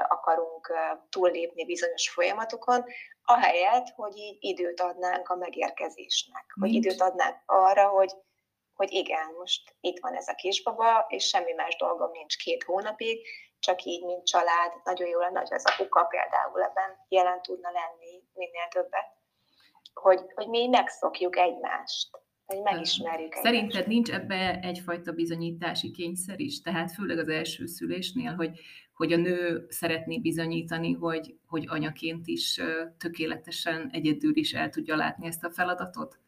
akarunk 0.07 0.73
túllépni 1.09 1.65
bizonyos 1.65 2.09
folyamatokon, 2.09 2.83
ahelyett, 3.23 3.87
hogy 3.95 4.17
így 4.17 4.37
időt 4.39 4.79
adnánk 4.79 5.29
a 5.29 5.35
megérkezésnek, 5.35 6.53
hogy 6.59 6.69
Nincs. 6.69 6.85
időt 6.85 7.01
adnánk 7.01 7.35
arra, 7.45 7.87
hogy, 7.87 8.11
hogy 8.73 8.91
igen, 8.91 9.33
most 9.37 9.75
itt 9.79 9.99
van 9.99 10.13
ez 10.13 10.27
a 10.27 10.35
kisbaba, 10.35 11.05
és 11.07 11.27
semmi 11.27 11.53
más 11.53 11.75
dolgom 11.75 12.11
nincs 12.11 12.37
két 12.37 12.63
hónapig, 12.63 13.27
csak 13.59 13.83
így, 13.83 14.05
mint 14.05 14.25
család, 14.25 14.71
nagyon 14.83 15.07
jó 15.07 15.19
lenne, 15.19 15.39
hogy 15.39 15.53
az 15.53 15.65
apuka 15.65 16.03
például 16.03 16.63
ebben 16.63 17.05
jelen 17.07 17.41
tudna 17.41 17.69
lenni 17.71 18.23
minél 18.33 18.67
többet, 18.69 19.13
hogy, 19.93 20.21
hogy 20.33 20.47
mi 20.47 20.67
megszokjuk 20.67 21.37
egymást 21.37 22.09
hogy 22.45 22.61
megismerjük 22.61 23.33
Szerinted 23.33 23.69
egymást. 23.69 23.87
nincs 23.87 24.11
ebbe 24.11 24.59
egyfajta 24.61 25.11
bizonyítási 25.11 25.91
kényszer 25.91 26.39
is? 26.39 26.61
Tehát 26.61 26.91
főleg 26.91 27.17
az 27.17 27.27
első 27.27 27.65
szülésnél, 27.65 28.33
hogy, 28.33 28.59
hogy 28.95 29.13
a 29.13 29.17
nő 29.17 29.65
szeretné 29.69 30.17
bizonyítani, 30.17 30.93
hogy, 30.93 31.35
hogy 31.47 31.65
anyaként 31.67 32.27
is 32.27 32.61
tökéletesen 32.97 33.89
egyedül 33.93 34.37
is 34.37 34.53
el 34.53 34.69
tudja 34.69 34.95
látni 34.95 35.27
ezt 35.27 35.43
a 35.43 35.51
feladatot? 35.51 36.19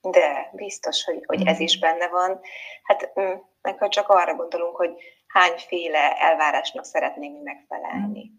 De 0.00 0.50
biztos, 0.52 1.04
hogy, 1.04 1.22
hogy 1.26 1.46
ez 1.46 1.60
is 1.60 1.78
benne 1.78 2.08
van. 2.08 2.40
Hát 2.82 3.12
mm, 3.20 3.32
meg 3.62 3.78
ha 3.78 3.88
csak 3.88 4.08
arra 4.08 4.34
gondolunk, 4.34 4.76
hogy 4.76 4.90
hányféle 5.26 6.16
elvárásnak 6.16 6.84
szeretnénk 6.84 7.36
mi 7.36 7.42
megfelelni. 7.42 8.30
Mm. 8.30 8.36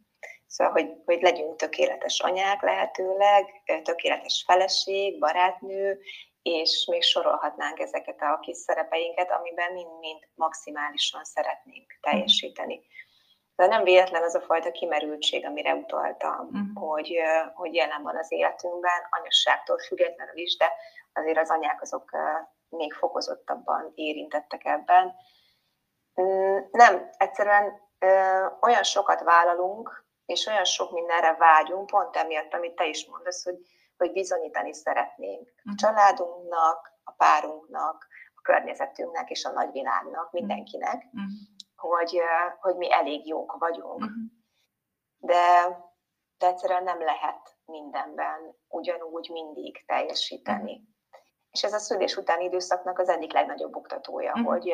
Szóval, 0.48 0.74
hogy, 0.74 0.90
hogy 1.06 1.22
legyünk 1.22 1.56
tökéletes 1.56 2.20
anyák 2.20 2.62
lehetőleg, 2.62 3.46
tökéletes 3.84 4.44
feleség, 4.48 5.20
barátnő, 5.20 6.00
és 6.42 6.88
még 6.92 7.02
sorolhatnánk 7.02 7.80
ezeket 7.80 8.22
a 8.22 8.40
kis 8.42 8.58
szerepeinket, 8.58 9.32
amiben 9.32 9.74
mind-mind 9.74 10.28
maximálisan 10.36 11.24
szeretnénk 11.24 11.98
teljesíteni. 12.02 12.82
De 13.60 13.68
nem 13.68 13.84
véletlen 13.84 14.24
az 14.24 14.36
a 14.36 14.42
fajta 14.42 14.72
kimerültség, 14.72 15.46
amire 15.46 15.74
utaltam, 15.74 16.50
uh-huh. 16.52 16.90
hogy, 16.90 17.16
hogy 17.54 17.74
jelen 17.74 18.02
van 18.02 18.18
az 18.18 18.32
életünkben, 18.32 19.08
anyasságtól 19.10 19.78
függetlenül 19.78 20.38
is, 20.38 20.58
de 20.58 20.74
azért 21.14 21.38
az 21.38 21.50
anyák 21.50 21.82
azok 21.82 22.12
még 22.70 22.94
fokozottabban 22.94 23.92
érintettek 23.96 24.66
ebben. 24.66 25.16
Mm, 26.22 26.58
nem, 26.72 27.10
egyszerűen 27.18 27.82
olyan 28.62 28.84
sokat 28.84 29.22
vállalunk, 29.22 30.06
és 30.26 30.46
olyan 30.46 30.66
sok 30.66 30.92
mindenre 30.92 31.34
vágyunk, 31.34 31.86
pont 31.86 32.16
emiatt, 32.16 32.54
amit 32.54 32.76
te 32.76 32.88
is 32.88 33.06
mondasz, 33.06 33.44
hogy 33.44 33.58
hogy 33.98 34.12
bizonyítani 34.12 34.74
szeretnénk 34.74 35.48
a 35.48 35.62
mhm. 35.64 35.76
családunknak, 35.76 36.92
a 37.04 37.12
párunknak, 37.12 38.08
a 38.36 38.42
környezetünknek 38.42 39.30
és 39.30 39.46
a 39.46 39.52
nagyvilágnak, 39.52 40.32
mindenkinek, 40.32 40.96
uh-huh. 40.96 41.30
Hogy, 41.80 42.22
hogy 42.60 42.76
mi 42.76 42.92
elég 42.92 43.28
jók 43.28 43.56
vagyunk. 43.60 44.02
Uh-huh. 44.02 44.16
De, 45.18 45.78
de 46.38 46.48
egyszerűen 46.48 46.84
nem 46.84 47.02
lehet 47.02 47.58
mindenben 47.66 48.56
ugyanúgy 48.68 49.30
mindig 49.32 49.86
teljesíteni. 49.86 50.72
Uh-huh. 50.72 50.88
És 51.52 51.64
ez 51.64 51.74
a 51.74 51.80
szülés 51.80 52.18
utáni 52.18 52.44
időszaknak 52.44 53.00
az 53.00 53.10
egyik 53.10 53.34
legnagyobb 53.34 53.76
oktatója, 53.76 54.32
uh-huh. 54.32 54.48
hogy 54.48 54.74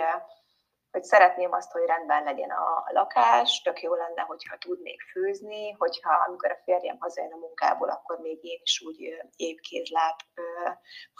hogy 0.95 1.03
szeretném 1.03 1.51
azt, 1.53 1.71
hogy 1.71 1.86
rendben 1.86 2.23
legyen 2.23 2.49
a 2.49 2.84
lakás, 2.93 3.62
tök 3.62 3.81
jó 3.81 3.93
lenne, 3.93 4.21
hogyha 4.21 4.58
tudnék 4.58 5.01
főzni, 5.12 5.71
hogyha 5.71 6.13
amikor 6.27 6.51
a 6.51 6.62
férjem 6.63 6.97
hazajön 6.99 7.31
a 7.31 7.38
munkából, 7.38 7.89
akkor 7.89 8.19
még 8.19 8.43
én 8.43 8.60
is 8.62 8.81
úgy 8.81 9.25
épkézláb 9.36 10.15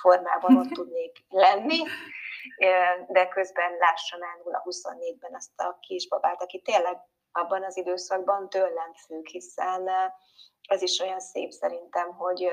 formában 0.02 0.58
ott 0.58 0.72
tudnék 0.80 1.26
lenni, 1.30 1.78
de 3.08 3.28
közben 3.28 3.78
lássam 3.78 4.22
el 4.22 4.62
0-24-ben 4.64 5.36
azt 5.36 5.60
a 5.60 5.78
kisbabát, 5.80 6.42
aki 6.42 6.62
tényleg 6.62 6.98
abban 7.32 7.64
az 7.64 7.78
időszakban 7.78 8.50
tőlem 8.50 8.94
függ, 9.06 9.28
hiszen 9.28 9.90
ez 10.68 10.82
is 10.82 11.00
olyan 11.00 11.20
szép 11.20 11.52
szerintem, 11.52 12.14
hogy, 12.14 12.50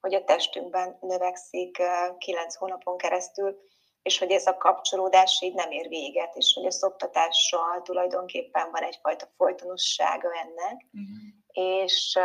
hogy 0.00 0.14
a 0.14 0.24
testünkben 0.24 0.98
növekszik 1.00 1.82
kilenc 2.18 2.54
hónapon 2.54 2.96
keresztül, 2.96 3.70
és 4.02 4.18
hogy 4.18 4.30
ez 4.30 4.46
a 4.46 4.56
kapcsolódás 4.56 5.40
így 5.42 5.54
nem 5.54 5.70
ér 5.70 5.88
véget, 5.88 6.36
és 6.36 6.52
hogy 6.54 6.66
a 6.66 6.70
szoptatással 6.70 7.82
tulajdonképpen 7.82 8.70
van 8.70 8.82
egyfajta 8.82 9.26
folytonossága 9.36 10.28
ennek, 10.32 10.86
uh-huh. 10.92 11.82
és, 11.82 12.18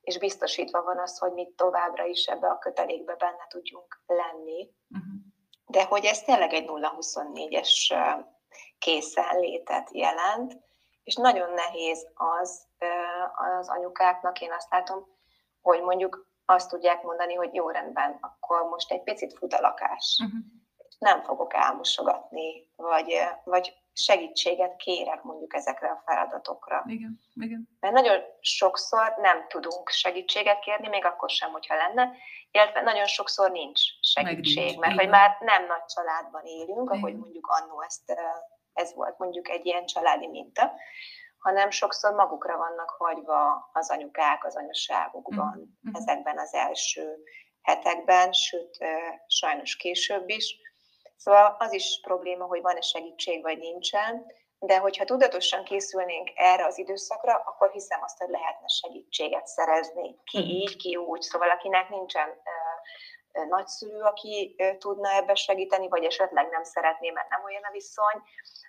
és 0.00 0.18
biztosítva 0.18 0.82
van 0.82 0.98
az, 0.98 1.18
hogy 1.18 1.32
mi 1.32 1.52
továbbra 1.56 2.04
is 2.04 2.26
ebbe 2.26 2.48
a 2.48 2.58
kötelékbe 2.58 3.14
benne 3.14 3.46
tudjunk 3.48 4.02
lenni. 4.06 4.70
Uh-huh. 4.88 5.12
De 5.66 5.84
hogy 5.84 6.04
ez 6.04 6.22
tényleg 6.22 6.52
egy 6.52 6.64
0-24-es 6.68 7.94
készenlétet 8.78 9.88
jelent, 9.92 10.60
és 11.02 11.14
nagyon 11.14 11.52
nehéz 11.52 12.06
az 12.14 12.66
az 13.58 13.68
anyukáknak, 13.68 14.40
én 14.40 14.52
azt 14.52 14.70
látom, 14.70 15.06
hogy 15.60 15.82
mondjuk 15.82 16.30
azt 16.44 16.68
tudják 16.68 17.02
mondani, 17.02 17.34
hogy 17.34 17.54
jó 17.54 17.70
rendben, 17.70 18.18
akkor 18.20 18.68
most 18.68 18.90
egy 18.90 19.02
picit 19.02 19.38
fut 19.38 19.52
a 19.52 19.60
lakás. 19.60 20.18
Uh-huh 20.24 20.60
nem 21.02 21.22
fogok 21.22 21.54
elmosogatni, 21.54 22.68
vagy, 22.76 23.20
vagy 23.44 23.76
segítséget 23.92 24.76
kérek 24.76 25.22
mondjuk 25.22 25.54
ezekre 25.54 25.88
a 25.88 26.02
feladatokra. 26.06 26.84
Igen, 26.86 27.20
igen. 27.34 27.68
Mert 27.80 27.94
nagyon 27.94 28.20
sokszor 28.40 29.14
nem 29.16 29.48
tudunk 29.48 29.88
segítséget 29.88 30.58
kérni, 30.58 30.88
még 30.88 31.04
akkor 31.04 31.30
sem, 31.30 31.50
hogyha 31.50 31.76
lenne, 31.76 32.10
illetve 32.50 32.80
nagyon 32.80 33.06
sokszor 33.06 33.50
nincs 33.50 33.80
segítség, 34.00 34.64
nincs, 34.64 34.76
mert 34.76 34.98
hogy 34.98 35.08
már 35.08 35.36
nem 35.40 35.66
nagy 35.66 35.84
családban 35.84 36.44
élünk, 36.44 36.90
igen. 36.90 36.98
ahogy 36.98 37.16
mondjuk 37.16 37.46
annó 37.46 37.82
ezt, 37.82 38.14
ez 38.72 38.94
volt 38.94 39.18
mondjuk 39.18 39.48
egy 39.48 39.66
ilyen 39.66 39.86
családi 39.86 40.26
minta, 40.26 40.72
hanem 41.38 41.70
sokszor 41.70 42.14
magukra 42.14 42.56
vannak 42.56 42.90
hagyva 42.90 43.70
az 43.72 43.90
anyukák 43.90 44.44
az 44.44 44.56
anyaságukban, 44.56 45.78
mm. 45.88 45.94
ezekben 45.94 46.38
az 46.38 46.54
első 46.54 47.16
hetekben, 47.62 48.32
sőt, 48.32 48.78
sajnos 49.26 49.76
később 49.76 50.28
is 50.28 50.56
Szóval 51.22 51.56
az 51.58 51.72
is 51.72 52.00
probléma, 52.02 52.44
hogy 52.44 52.62
van-e 52.62 52.80
segítség, 52.80 53.42
vagy 53.42 53.58
nincsen, 53.58 54.26
de 54.58 54.78
hogyha 54.78 55.04
tudatosan 55.04 55.64
készülnénk 55.64 56.30
erre 56.34 56.66
az 56.66 56.78
időszakra, 56.78 57.34
akkor 57.34 57.70
hiszem 57.70 58.02
azt, 58.02 58.18
hogy 58.18 58.28
lehetne 58.28 58.66
segítséget 58.66 59.46
szerezni. 59.46 60.16
Ki 60.24 60.38
mhm. 60.38 60.48
így, 60.48 60.76
ki 60.76 60.96
úgy. 60.96 61.20
Szóval 61.20 61.50
akinek 61.50 61.88
nincsen 61.88 62.28
nagyszülő, 63.48 64.00
aki 64.00 64.56
tudna 64.78 65.12
ebbe 65.12 65.34
segíteni, 65.34 65.88
vagy 65.88 66.04
esetleg 66.04 66.48
nem 66.48 66.64
szeretné, 66.64 67.10
mert 67.10 67.28
nem 67.28 67.44
olyan 67.44 67.62
a 67.62 67.70
viszony, 67.70 68.22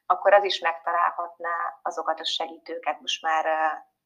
akkor 0.06 0.34
az 0.34 0.44
is 0.44 0.60
megtalálhatná 0.60 1.80
azokat 1.82 2.20
a 2.20 2.26
segítőket. 2.26 3.00
Most 3.00 3.22
már 3.22 3.46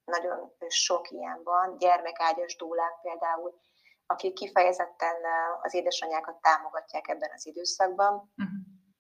nagyon 0.06 0.54
sok 0.68 1.12
ilyen 1.12 1.42
van, 1.44 1.78
gyermekágyas 1.78 2.56
dúlák 2.56 3.00
például, 3.02 3.60
akik 4.08 4.34
kifejezetten 4.34 5.15
az 5.62 5.74
édesanyákat 5.74 6.41
támogatják 6.41 7.08
ebben 7.08 7.30
az 7.34 7.46
időszakban, 7.46 8.13
uh-huh. 8.13 8.56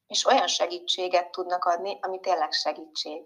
és 0.07 0.25
olyan 0.25 0.47
segítséget 0.47 1.31
tudnak 1.31 1.65
adni, 1.65 1.97
ami 2.01 2.19
tényleg 2.19 2.51
segítség. 2.51 3.23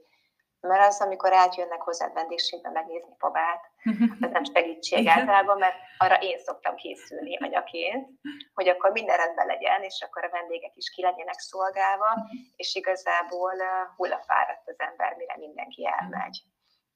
Mert 0.59 0.87
az, 0.87 1.01
amikor 1.01 1.33
átjönnek 1.33 1.81
hozzá 1.81 2.09
vendégségbe 2.13 2.69
megnézni 2.69 3.15
babát, 3.19 3.63
az 4.21 4.29
nem 4.31 4.43
segítség 4.43 5.07
általában, 5.07 5.57
mert 5.57 5.75
arra 5.97 6.15
én 6.15 6.39
szoktam 6.39 6.75
készülni 6.75 7.37
anyaként, 7.37 8.09
hogy 8.53 8.67
akkor 8.67 8.91
minden 8.91 9.17
rendben 9.17 9.45
legyen, 9.45 9.83
és 9.83 10.01
akkor 10.01 10.23
a 10.23 10.29
vendégek 10.29 10.75
is 10.75 10.89
ki 10.89 11.01
legyenek 11.01 11.39
szolgálva, 11.39 12.05
uh-huh. 12.05 12.29
és 12.55 12.75
igazából 12.75 13.53
hullafáradt 13.95 14.67
az 14.69 14.79
ember, 14.79 15.15
mire 15.15 15.37
mindenki 15.37 15.87
elmegy. 15.87 16.43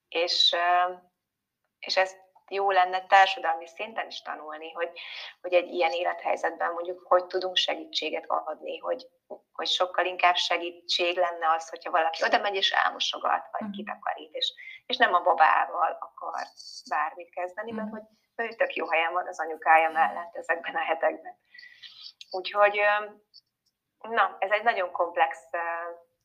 És, 0.08 0.56
és 1.80 1.98
ez 1.98 2.25
jó 2.50 2.72
lenne 2.72 3.06
társadalmi 3.06 3.68
szinten 3.68 4.08
is 4.08 4.22
tanulni, 4.22 4.72
hogy, 4.72 4.92
hogy 5.42 5.54
egy 5.54 5.74
ilyen 5.74 5.92
élethelyzetben 5.92 6.72
mondjuk 6.72 7.06
hogy 7.08 7.26
tudunk 7.26 7.56
segítséget 7.56 8.26
adni, 8.28 8.78
hogy, 8.78 9.08
hogy 9.54 9.68
sokkal 9.68 10.06
inkább 10.06 10.36
segítség 10.36 11.18
lenne 11.18 11.50
az, 11.56 11.70
hogyha 11.70 11.92
valaki 11.92 12.24
oda 12.24 12.38
megy 12.40 12.56
és 12.56 12.72
elmosogat, 12.72 13.48
vagy 13.52 13.68
mm. 13.68 13.72
kitakarít, 13.72 14.34
és, 14.34 14.54
és 14.86 14.98
nem 14.98 15.14
a 15.14 15.22
babával 15.22 15.98
akar 16.00 16.42
bármit 16.90 17.30
kezdeni, 17.30 17.72
mert 17.72 17.88
mhm. 17.88 17.96
hogy 17.96 18.06
ő 18.36 18.56
tök 18.56 18.76
jó 18.76 18.90
helyen 18.90 19.14
van 19.14 19.28
az 19.28 19.40
anyukája 19.40 19.90
mellett 19.90 20.36
ezekben 20.36 20.76
a 20.76 20.84
hetekben. 20.84 21.38
Úgyhogy, 22.32 22.80
na, 24.00 24.36
ez 24.40 24.52
egy 24.52 24.64
nagyon 24.64 24.92
komplex 24.92 25.40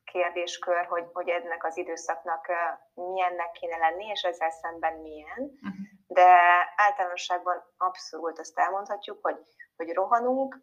kérdéskör, 0.04 0.86
hogy, 0.86 1.04
hogy 1.12 1.28
ennek 1.28 1.64
az 1.64 1.76
időszaknak 1.76 2.46
milyennek 2.94 3.50
kéne 3.50 3.76
lenni, 3.76 4.06
és 4.06 4.22
ezzel 4.22 4.50
szemben 4.50 4.94
milyen. 4.94 5.38
Uh-huh 5.38 5.89
de 6.12 6.28
általánosságban 6.76 7.62
abszolút 7.76 8.38
azt 8.38 8.58
elmondhatjuk, 8.58 9.18
hogy, 9.22 9.36
hogy 9.76 9.92
rohanunk, 9.92 10.58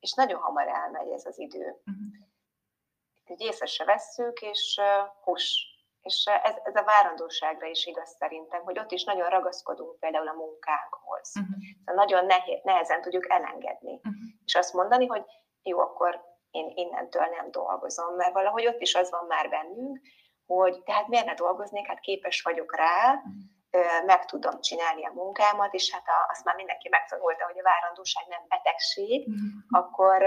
és 0.00 0.12
nagyon 0.14 0.40
hamar 0.40 0.68
elmegy 0.68 1.10
ez 1.10 1.26
az 1.26 1.38
idő. 1.38 1.64
Uh-huh. 1.64 3.40
Észre 3.40 3.66
se 3.66 3.84
vesszük, 3.84 4.40
és 4.40 4.80
hús. 5.22 5.68
És 6.00 6.24
ez, 6.42 6.54
ez 6.62 6.74
a 6.74 6.84
várandóságra 6.84 7.66
is 7.66 7.86
igaz 7.86 8.16
szerintem, 8.18 8.62
hogy 8.62 8.78
ott 8.78 8.90
is 8.90 9.04
nagyon 9.04 9.28
ragaszkodunk 9.28 9.98
például 9.98 10.28
a 10.28 10.32
munkánkhoz. 10.32 11.32
Uh-huh. 11.40 11.56
Szóval 11.84 12.04
nagyon 12.04 12.26
nehéz, 12.26 12.60
nehezen 12.62 13.00
tudjuk 13.00 13.30
elengedni. 13.30 13.94
Uh-huh. 13.94 14.14
És 14.44 14.54
azt 14.54 14.72
mondani, 14.72 15.06
hogy 15.06 15.24
jó, 15.62 15.78
akkor 15.78 16.24
én 16.50 16.72
innentől 16.74 17.26
nem 17.26 17.50
dolgozom, 17.50 18.14
mert 18.14 18.32
valahogy 18.32 18.66
ott 18.66 18.80
is 18.80 18.94
az 18.94 19.10
van 19.10 19.26
már 19.26 19.48
bennünk, 19.48 20.00
hogy 20.46 20.82
tehát 20.82 21.08
miért 21.08 21.26
ne 21.26 21.34
dolgoznék, 21.34 21.86
hát 21.86 22.00
képes 22.00 22.42
vagyok 22.42 22.76
rá, 22.76 23.12
mm. 23.12 23.58
Meg 24.06 24.24
tudom 24.24 24.60
csinálni 24.60 25.06
a 25.06 25.12
munkámat, 25.12 25.74
és 25.74 25.92
hát 25.92 26.04
azt 26.28 26.44
már 26.44 26.54
mindenki 26.54 26.88
megtanulta, 26.88 27.44
hogy 27.44 27.58
a 27.58 27.62
várandóság 27.62 28.24
nem 28.28 28.40
betegség, 28.48 29.28
mm. 29.30 29.34
akkor, 29.70 30.22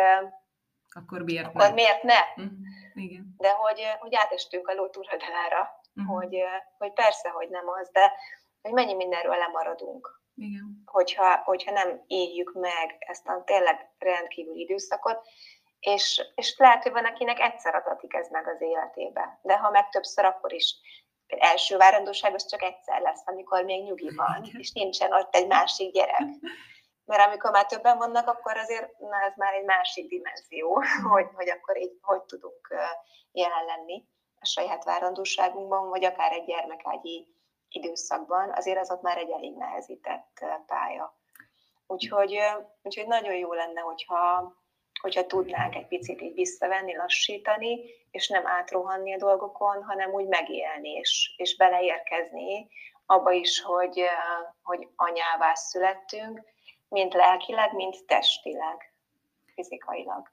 akkor 0.89 1.21
miért 1.21 1.45
akkor 1.45 1.61
ne? 1.61 1.73
Miért 1.73 2.03
ne? 2.03 2.19
Mm. 2.41 2.47
Igen. 2.93 3.35
De 3.37 3.49
hogy, 3.49 3.81
hogy 3.99 4.15
átestünk 4.15 4.67
a 4.67 4.73
ló 4.73 4.89
túloldalára, 4.89 5.81
mm. 6.01 6.05
hogy, 6.05 6.43
hogy 6.77 6.93
persze, 6.93 7.29
hogy 7.29 7.49
nem 7.49 7.69
az, 7.69 7.89
de 7.91 8.11
hogy 8.61 8.71
mennyi 8.71 8.93
mindenről 8.93 9.35
lemaradunk. 9.35 10.21
Igen. 10.35 10.81
Hogyha, 10.85 11.37
hogyha 11.43 11.71
nem 11.71 12.03
éljük 12.07 12.53
meg 12.53 12.95
ezt 12.99 13.27
a 13.27 13.43
tényleg 13.45 13.89
rendkívül 13.97 14.55
időszakot, 14.55 15.27
és, 15.79 16.31
és 16.35 16.55
lehet, 16.57 16.83
hogy 16.83 16.91
van, 16.91 17.05
akinek 17.05 17.39
egyszer 17.39 17.75
adatik 17.75 18.13
ez 18.13 18.29
meg 18.29 18.47
az 18.47 18.61
életébe, 18.61 19.39
de 19.41 19.57
ha 19.57 19.69
meg 19.69 19.89
többször, 19.89 20.25
akkor 20.25 20.53
is 20.53 20.75
első 21.39 21.77
várandóság 21.77 22.33
az 22.33 22.45
csak 22.45 22.61
egyszer 22.61 23.01
lesz, 23.01 23.21
amikor 23.25 23.63
még 23.63 23.83
nyugi 23.83 24.15
van, 24.15 24.49
és 24.57 24.71
nincsen 24.71 25.13
ott 25.13 25.35
egy 25.35 25.47
másik 25.47 25.93
gyerek. 25.93 26.21
Mert 27.05 27.27
amikor 27.27 27.51
már 27.51 27.65
többen 27.65 27.97
vannak, 27.97 28.27
akkor 28.27 28.57
azért 28.57 28.99
na, 28.99 29.21
ez 29.21 29.33
már 29.35 29.53
egy 29.53 29.65
másik 29.65 30.07
dimenzió, 30.07 30.83
hogy, 31.11 31.27
hogy 31.35 31.49
akkor 31.49 31.77
így 31.77 31.97
hogy 32.01 32.21
tudunk 32.21 32.75
jelen 33.31 33.65
lenni 33.65 34.05
a 34.39 34.45
saját 34.45 34.83
várandóságunkban, 34.83 35.89
vagy 35.89 36.05
akár 36.05 36.31
egy 36.31 36.45
gyermekágyi 36.45 37.27
időszakban, 37.69 38.51
azért 38.55 38.79
az 38.79 38.91
ott 38.91 39.01
már 39.01 39.17
egy 39.17 39.31
elég 39.31 39.55
nehezített 39.57 40.45
pálya. 40.65 41.17
Úgyhogy, 41.87 42.39
úgyhogy 42.81 43.07
nagyon 43.07 43.35
jó 43.35 43.53
lenne, 43.53 43.81
hogyha, 43.81 44.53
hogyha 45.03 45.25
tudnánk 45.25 45.75
egy 45.75 45.87
picit 45.87 46.21
így 46.21 46.33
visszavenni, 46.33 46.95
lassítani, 46.95 47.79
és 48.11 48.27
nem 48.27 48.47
átrohanni 48.47 49.13
a 49.13 49.17
dolgokon, 49.17 49.83
hanem 49.83 50.11
úgy 50.11 50.27
megélni, 50.27 50.89
és, 50.89 51.33
és 51.37 51.55
beleérkezni 51.55 52.67
abba 53.05 53.31
is, 53.31 53.61
hogy, 53.61 54.01
hogy 54.61 54.87
anyává 54.95 55.53
születtünk, 55.53 56.41
mint 56.87 57.13
lelkileg, 57.13 57.73
mint 57.73 58.05
testileg, 58.05 58.93
fizikailag. 59.53 60.31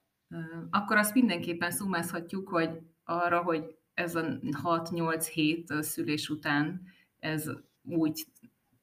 Akkor 0.71 0.97
azt 0.97 1.15
mindenképpen 1.15 1.71
szumázhatjuk, 1.71 2.49
hogy 2.49 2.71
arra, 3.05 3.43
hogy 3.43 3.77
ez 3.95 4.15
a 4.15 4.23
6-8 4.63 5.29
hét 5.33 5.73
szülés 5.81 6.29
után 6.29 6.83
ez 7.19 7.45
úgy 7.89 8.25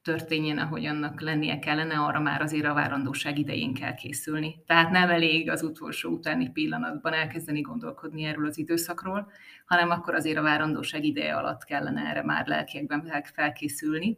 történjen, 0.08 0.58
ahogy 0.58 0.86
annak 0.86 1.20
lennie 1.20 1.58
kellene, 1.58 1.94
arra 1.98 2.20
már 2.20 2.42
azért 2.42 2.66
a 2.66 2.74
várandóság 2.74 3.38
idején 3.38 3.74
kell 3.74 3.94
készülni. 3.94 4.62
Tehát 4.66 4.90
nem 4.90 5.10
elég 5.10 5.50
az 5.50 5.62
utolsó 5.62 6.10
utáni 6.10 6.50
pillanatban 6.50 7.12
elkezdeni 7.12 7.60
gondolkodni 7.60 8.24
erről 8.24 8.46
az 8.46 8.58
időszakról, 8.58 9.30
hanem 9.66 9.90
akkor 9.90 10.14
azért 10.14 10.36
a 10.36 10.42
várandóság 10.42 11.04
ideje 11.04 11.34
alatt 11.34 11.64
kellene 11.64 12.00
erre 12.00 12.22
már 12.22 12.46
lelkiekben 12.46 13.12
felkészülni. 13.34 14.16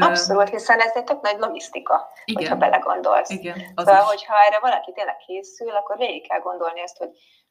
Abszolút, 0.00 0.48
hiszen 0.48 0.80
ez 0.80 0.94
egy 0.94 1.04
tök 1.04 1.20
nagy 1.20 1.38
logisztika, 1.38 2.10
Igen. 2.24 2.42
hogyha 2.42 2.56
belegondolsz. 2.56 3.30
Igen, 3.30 3.58
az 3.74 3.84
szóval, 3.84 4.00
is. 4.02 4.08
hogyha 4.08 4.44
erre 4.46 4.58
valaki 4.58 4.92
tényleg 4.92 5.16
készül, 5.16 5.70
akkor 5.76 5.96
végig 5.96 6.28
kell 6.28 6.40
gondolni 6.40 6.82
azt, 6.82 6.96
hogy 6.96 7.10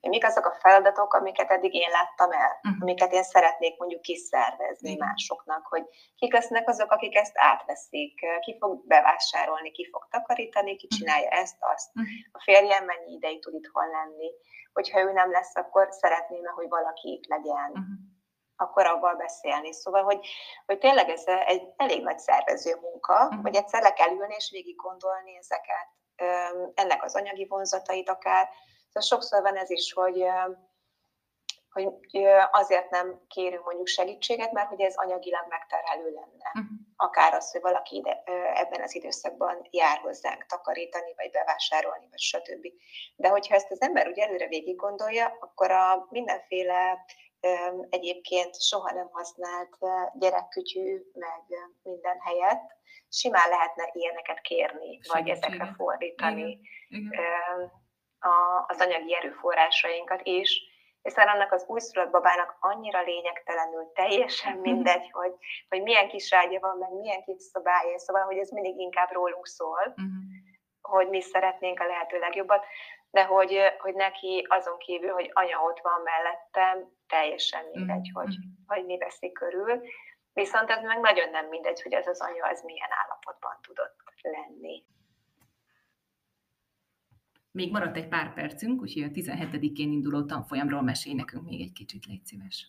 mik 0.10 0.26
azok 0.26 0.46
a 0.46 0.58
feladatok, 0.60 1.14
amiket 1.14 1.52
eddig 1.52 1.74
én 1.74 1.90
láttam 1.90 2.32
el, 2.32 2.60
uh-huh. 2.64 2.82
amiket 2.82 3.12
én 3.14 3.24
szeretnék 3.24 3.78
mondjuk 3.78 4.02
kiszervezni 4.02 4.94
uh-huh. 4.94 5.08
másoknak, 5.08 5.66
hogy 5.68 5.84
kik 6.16 6.34
lesznek 6.34 6.70
azok, 6.70 6.92
akik 6.92 7.16
ezt 7.16 7.36
átveszik, 7.36 8.20
ki 8.40 8.58
fog 8.60 8.88
bevásárolni, 8.88 9.72
ki 9.72 9.90
fog 9.92 10.08
takarítani, 10.10 10.76
ki 10.76 10.88
csinálja 10.88 11.26
uh-huh. 11.28 11.42
ezt, 11.42 11.58
azt. 11.60 11.90
Uh-huh. 11.96 12.12
A 12.32 12.40
férjem 12.44 12.86
mennyi 12.86 13.14
ideig 13.14 13.42
tud 13.42 13.54
itthon 13.54 13.90
lenni. 13.90 14.30
Hogyha 14.74 15.00
ő 15.00 15.12
nem 15.12 15.32
lesz, 15.32 15.56
akkor 15.56 15.88
szeretném, 15.92 16.46
hogy 16.56 16.70
valaki 16.70 17.12
itt 17.12 17.28
legyen. 17.28 17.70
Uh-huh 17.70 18.13
akkor 18.64 18.86
abban 18.86 19.18
beszélni. 19.18 19.74
Szóval, 19.74 20.04
hogy, 20.04 20.28
hogy 20.66 20.78
tényleg 20.78 21.10
ez 21.10 21.24
egy 21.26 21.74
elég 21.76 22.04
nagy 22.04 22.20
szervező 22.20 22.78
munka, 22.82 23.24
uh-huh. 23.26 23.42
hogy 23.42 23.56
egyszer 23.56 23.82
le 23.82 23.94
kell 23.94 24.12
ülni 24.12 24.36
és 24.38 24.50
végig 24.52 24.76
gondolni 24.76 25.38
ezeket, 25.38 25.88
ennek 26.74 27.04
az 27.04 27.16
anyagi 27.16 27.46
vonzatait 27.48 28.10
akár, 28.10 28.50
Szóval 28.94 29.10
sokszor 29.10 29.42
van 29.42 29.58
ez 29.58 29.70
is, 29.70 29.94
hogy 29.94 30.26
hogy 31.74 31.94
azért 32.52 32.90
nem 32.90 33.22
kérünk 33.28 33.64
mondjuk 33.64 33.88
segítséget, 33.88 34.52
mert 34.52 34.68
hogy 34.68 34.82
ez 34.82 34.96
anyagilag 34.96 35.46
megterhelő 35.50 36.14
lenne. 36.14 36.52
Uh-huh. 36.54 36.78
Akár 36.96 37.34
az, 37.34 37.52
hogy 37.52 37.62
valaki 37.62 37.96
ide, 37.96 38.24
ebben 38.54 38.82
az 38.82 38.96
időszakban 38.96 39.68
jár 39.70 39.98
hozzánk 39.98 40.46
takarítani, 40.46 41.14
vagy 41.16 41.32
bevásárolni, 41.32 42.08
vagy 42.10 42.20
stb. 42.20 42.68
De 43.16 43.30
hogyha 43.30 43.56
ezt 43.56 43.72
az 43.72 43.82
ember 43.82 44.08
úgy 44.08 44.20
előre 44.20 44.48
végig 44.48 44.76
gondolja, 44.76 45.38
akkor 45.40 45.72
a 45.72 46.08
mindenféle 46.10 47.06
egyébként 47.90 48.62
soha 48.62 48.92
nem 48.92 49.10
használt 49.12 49.78
gyerekkütyű, 50.14 51.02
meg 51.14 51.44
minden 51.84 52.20
helyett 52.20 52.72
simán 53.10 53.50
lehetne 53.50 53.90
ilyeneket 53.94 54.42
kérni, 54.42 54.86
Segítség. 54.86 55.12
vagy 55.12 55.30
ezekre 55.30 55.74
fordítani. 55.78 56.60
Igen. 56.90 57.12
Igen 57.12 57.82
a, 58.24 58.66
az 58.68 58.80
anyagi 58.80 59.16
erőforrásainkat 59.16 60.22
is, 60.24 60.62
hiszen 61.02 61.28
annak 61.28 61.52
az 61.52 61.66
újszülött 61.68 62.12
babának 62.12 62.58
annyira 62.60 63.02
lényegtelenül 63.02 63.92
teljesen 63.94 64.58
mindegy, 64.68 65.12
hogy, 65.12 65.34
hogy 65.70 65.82
milyen 65.82 66.08
kis 66.08 66.34
ágya 66.34 66.60
van, 66.60 66.78
meg 66.78 66.92
milyen 66.92 67.24
kis 67.24 67.42
szobája, 67.42 68.00
szóval, 68.00 68.24
hogy 68.24 68.38
ez 68.38 68.50
mindig 68.50 68.80
inkább 68.80 69.12
rólunk 69.12 69.48
szól, 69.48 69.88
uh-huh. 69.88 70.06
hogy 70.82 71.10
mi 71.10 71.22
szeretnénk 71.22 71.80
a 71.80 71.86
lehető 71.86 72.20
legjobbat, 72.20 72.66
de 73.14 73.24
hogy, 73.24 73.60
hogy 73.78 73.94
neki 73.94 74.46
azon 74.50 74.78
kívül, 74.78 75.12
hogy 75.12 75.30
anya 75.34 75.58
ott 75.64 75.80
van 75.80 76.02
mellettem, 76.02 76.90
teljesen 77.08 77.66
mindegy, 77.74 78.10
uh-huh. 78.14 78.24
hogy, 78.24 78.36
hogy 78.68 78.86
mi 78.86 78.98
veszik 78.98 79.34
körül. 79.34 79.82
Viszont 80.34 80.70
ez 80.70 80.82
meg 80.84 81.00
nagyon 81.00 81.30
nem 81.30 81.48
mindegy, 81.48 81.82
hogy 81.82 81.94
ez 81.94 82.08
az 82.08 82.22
anya 82.22 82.48
az 82.48 82.64
milyen 82.64 82.90
állapotban 83.04 83.58
tudott 83.62 83.96
lenni. 84.22 84.84
Még 87.52 87.72
maradt 87.72 87.98
egy 87.98 88.08
pár 88.08 88.34
percünk, 88.34 88.82
úgyhogy 88.82 89.04
a 89.04 89.08
17-én 89.08 89.92
induló 89.92 90.26
tanfolyamról 90.26 90.82
mesélj 90.82 91.16
nekünk 91.16 91.44
még 91.44 91.62
egy 91.62 91.74
kicsit, 91.74 92.06
légy 92.06 92.26
szíves. 92.26 92.68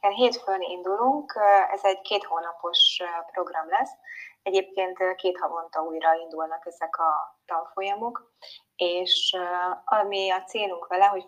Igen, 0.00 0.14
hétfőn 0.14 0.60
indulunk, 0.60 1.34
ez 1.72 1.84
egy 1.84 2.00
két 2.00 2.24
hónapos 2.24 3.02
program 3.32 3.68
lesz. 3.68 3.92
Egyébként 4.42 5.14
két 5.16 5.38
havonta 5.38 5.82
újra 5.82 6.14
indulnak 6.14 6.66
ezek 6.66 6.96
a 6.96 7.40
tanfolyamok, 7.44 8.32
és 8.76 9.36
ami 9.84 10.30
a 10.30 10.42
célunk 10.42 10.86
vele, 10.86 11.06
hogy 11.06 11.26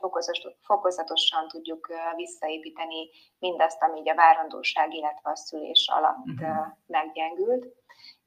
fokozatosan 0.62 1.48
tudjuk 1.48 1.92
visszaépíteni 2.16 3.10
mindazt, 3.38 3.82
ami 3.82 4.10
a 4.10 4.14
várandóság, 4.14 4.94
illetve 4.94 5.30
a 5.30 5.36
szülés 5.36 5.88
alatt 5.92 6.26
uh-huh. 6.26 6.66
meggyengült 6.86 7.66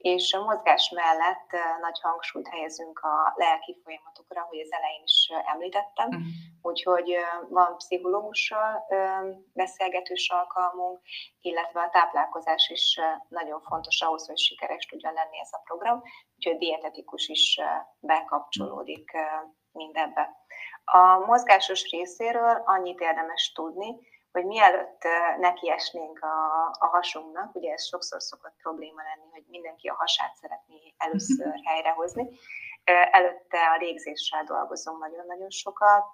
és 0.05 0.33
a 0.33 0.43
mozgás 0.43 0.89
mellett 0.89 1.49
nagy 1.81 1.99
hangsúlyt 2.01 2.47
helyezünk 2.47 2.99
a 2.99 3.33
lelki 3.35 3.79
folyamatokra, 3.83 4.41
hogy 4.49 4.59
az 4.59 4.71
elején 4.71 5.03
is 5.03 5.31
említettem, 5.53 6.07
uh-huh. 6.07 6.23
úgyhogy 6.61 7.17
van 7.49 7.77
pszichológussal 7.77 8.85
beszélgetős 9.53 10.29
alkalmunk, 10.29 10.99
illetve 11.41 11.81
a 11.81 11.89
táplálkozás 11.89 12.69
is 12.69 12.99
nagyon 13.27 13.61
fontos 13.61 14.01
ahhoz, 14.01 14.27
hogy 14.27 14.37
sikeres 14.37 14.85
tudjon 14.85 15.13
lenni 15.13 15.39
ez 15.39 15.49
a 15.51 15.61
program, 15.63 16.01
úgyhogy 16.35 16.57
dietetikus 16.57 17.27
is 17.27 17.59
bekapcsolódik 17.99 19.11
mindebbe. 19.71 20.35
A 20.83 21.17
mozgásos 21.25 21.89
részéről 21.91 22.61
annyit 22.65 22.99
érdemes 22.99 23.51
tudni, 23.51 23.97
hogy 24.35 24.45
mielőtt 24.45 25.01
nekiesnénk 25.39 26.19
a, 26.23 26.67
a 26.79 26.87
hasunknak, 26.87 27.55
ugye 27.55 27.71
ez 27.71 27.87
sokszor 27.87 28.21
szokott 28.21 28.55
probléma 28.61 29.01
lenni, 29.01 29.29
hogy 29.31 29.43
mindenki 29.47 29.87
a 29.87 29.95
hasát 29.95 30.35
szeretné 30.35 30.93
először 30.97 31.59
helyrehozni, 31.69 32.29
előtte 33.11 33.59
a 33.73 33.77
légzéssel 33.77 34.43
dolgozom 34.43 34.97
nagyon-nagyon 34.97 35.49
sokat, 35.49 36.09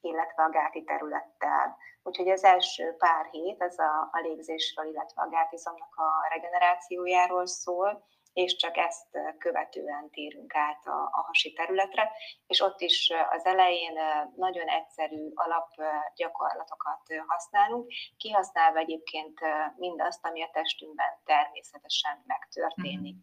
illetve 0.00 0.42
a 0.42 0.50
gáti 0.50 0.84
területtel. 0.84 1.76
Úgyhogy 2.02 2.28
az 2.28 2.44
első 2.44 2.94
pár 2.98 3.26
hét 3.30 3.60
ez 3.62 3.78
a, 3.78 4.08
a 4.12 4.18
légzésről, 4.20 4.86
illetve 4.86 5.22
a 5.22 5.28
gátizomnak 5.28 5.94
a 5.96 6.28
regenerációjáról 6.28 7.46
szól, 7.46 8.04
és 8.32 8.56
csak 8.56 8.76
ezt 8.76 9.18
követően 9.38 10.10
térünk 10.10 10.54
át 10.54 10.86
a, 10.86 11.02
a 11.12 11.22
hasi 11.26 11.52
területre, 11.52 12.12
és 12.46 12.60
ott 12.60 12.80
is 12.80 13.12
az 13.30 13.44
elején 13.44 13.98
nagyon 14.36 14.66
egyszerű 14.66 15.30
alapgyakorlatokat 15.34 17.00
használunk, 17.26 17.92
kihasználva 18.16 18.78
egyébként 18.78 19.40
mindazt, 19.76 20.26
ami 20.26 20.42
a 20.42 20.50
testünkben 20.52 21.20
természetesen 21.24 22.22
megtörténik. 22.26 23.16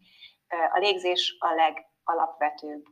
A 0.48 0.78
légzés 0.78 1.36
a 1.38 1.54
legalapvetőbb 1.54 2.84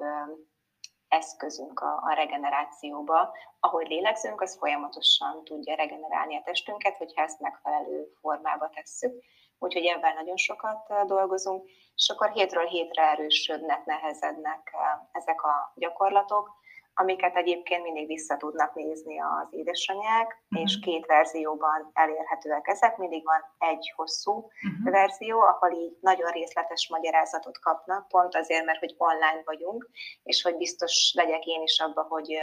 eszközünk 1.08 1.80
a, 1.80 2.02
a 2.04 2.12
regenerációba. 2.14 3.36
Ahogy 3.60 3.88
lélegzünk, 3.88 4.40
az 4.40 4.58
folyamatosan 4.58 5.44
tudja 5.44 5.74
regenerálni 5.74 6.36
a 6.36 6.42
testünket, 6.44 6.96
hogyha 6.96 7.22
ezt 7.22 7.40
megfelelő 7.40 8.12
formába 8.20 8.68
tesszük 8.68 9.24
úgyhogy 9.58 9.84
ebben 9.84 10.14
nagyon 10.14 10.36
sokat 10.36 11.06
dolgozunk, 11.06 11.68
és 11.94 12.08
akkor 12.08 12.30
hétről 12.30 12.66
hétre 12.66 13.02
erősödnek, 13.02 13.84
nehezednek 13.84 14.70
ezek 15.12 15.42
a 15.42 15.72
gyakorlatok, 15.74 16.56
amiket 17.00 17.36
egyébként 17.36 17.82
mindig 17.82 18.06
vissza 18.06 18.36
tudnak 18.36 18.74
nézni 18.74 19.20
az 19.20 19.48
édesanyák, 19.50 20.42
uh-huh. 20.50 20.68
és 20.68 20.78
két 20.78 21.06
verzióban 21.06 21.90
elérhetőek 21.92 22.66
ezek. 22.66 22.96
Mindig 22.96 23.24
van 23.24 23.44
egy 23.58 23.92
hosszú 23.96 24.32
uh-huh. 24.32 24.92
verzió, 24.92 25.40
ahol 25.40 25.72
így 25.72 25.96
nagyon 26.00 26.30
részletes 26.30 26.88
magyarázatot 26.88 27.58
kapnak, 27.58 28.08
pont 28.08 28.34
azért, 28.34 28.64
mert 28.64 28.78
hogy 28.78 28.94
online 28.96 29.42
vagyunk, 29.44 29.88
és 30.22 30.42
hogy 30.42 30.56
biztos 30.56 31.12
legyek 31.14 31.44
én 31.44 31.62
is 31.62 31.78
abba, 31.80 32.02
hogy 32.08 32.38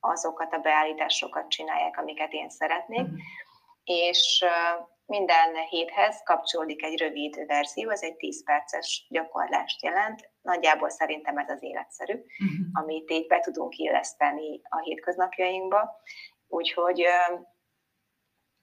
azokat 0.00 0.52
a 0.52 0.58
beállításokat 0.58 1.48
csinálják, 1.48 1.98
amiket 1.98 2.32
én 2.32 2.48
szeretnék. 2.48 3.00
Uh-huh. 3.00 3.18
És 3.84 4.44
minden 5.18 5.54
héthez 5.68 6.22
kapcsolódik 6.24 6.82
egy 6.82 6.98
rövid 6.98 7.46
verzió, 7.46 7.90
ez 7.90 8.02
egy 8.02 8.16
10 8.16 8.44
perces 8.44 9.06
gyakorlást 9.08 9.82
jelent. 9.82 10.30
Nagyjából 10.42 10.88
szerintem 10.88 11.38
ez 11.38 11.48
az 11.48 11.62
életszerű, 11.62 12.12
uh-huh. 12.12 12.66
amit 12.72 13.10
így 13.10 13.26
be 13.26 13.40
tudunk 13.40 13.76
illeszteni 13.76 14.60
a 14.68 14.78
hétköznapjainkba. 14.78 16.00
Úgyhogy 16.48 17.04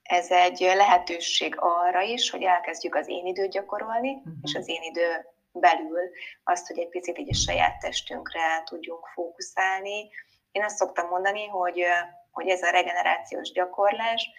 ez 0.02 0.30
egy 0.30 0.60
lehetőség 0.60 1.54
arra 1.58 2.00
is, 2.00 2.30
hogy 2.30 2.42
elkezdjük 2.42 2.94
az 2.94 3.08
én 3.08 3.26
időt 3.26 3.50
gyakorolni, 3.50 4.14
uh-huh. 4.14 4.32
és 4.42 4.54
az 4.54 4.68
én 4.68 4.82
idő 4.82 5.26
belül 5.52 6.10
azt, 6.44 6.66
hogy 6.66 6.78
egy 6.78 6.88
picit 6.88 7.18
így 7.18 7.30
a 7.30 7.34
saját 7.34 7.78
testünkre 7.78 8.62
tudjunk 8.64 9.06
fókuszálni. 9.06 10.10
Én 10.50 10.64
azt 10.64 10.76
szoktam 10.76 11.08
mondani, 11.08 11.46
hogy, 11.46 11.84
hogy 12.30 12.48
ez 12.48 12.62
a 12.62 12.70
regenerációs 12.70 13.52
gyakorlás, 13.52 14.30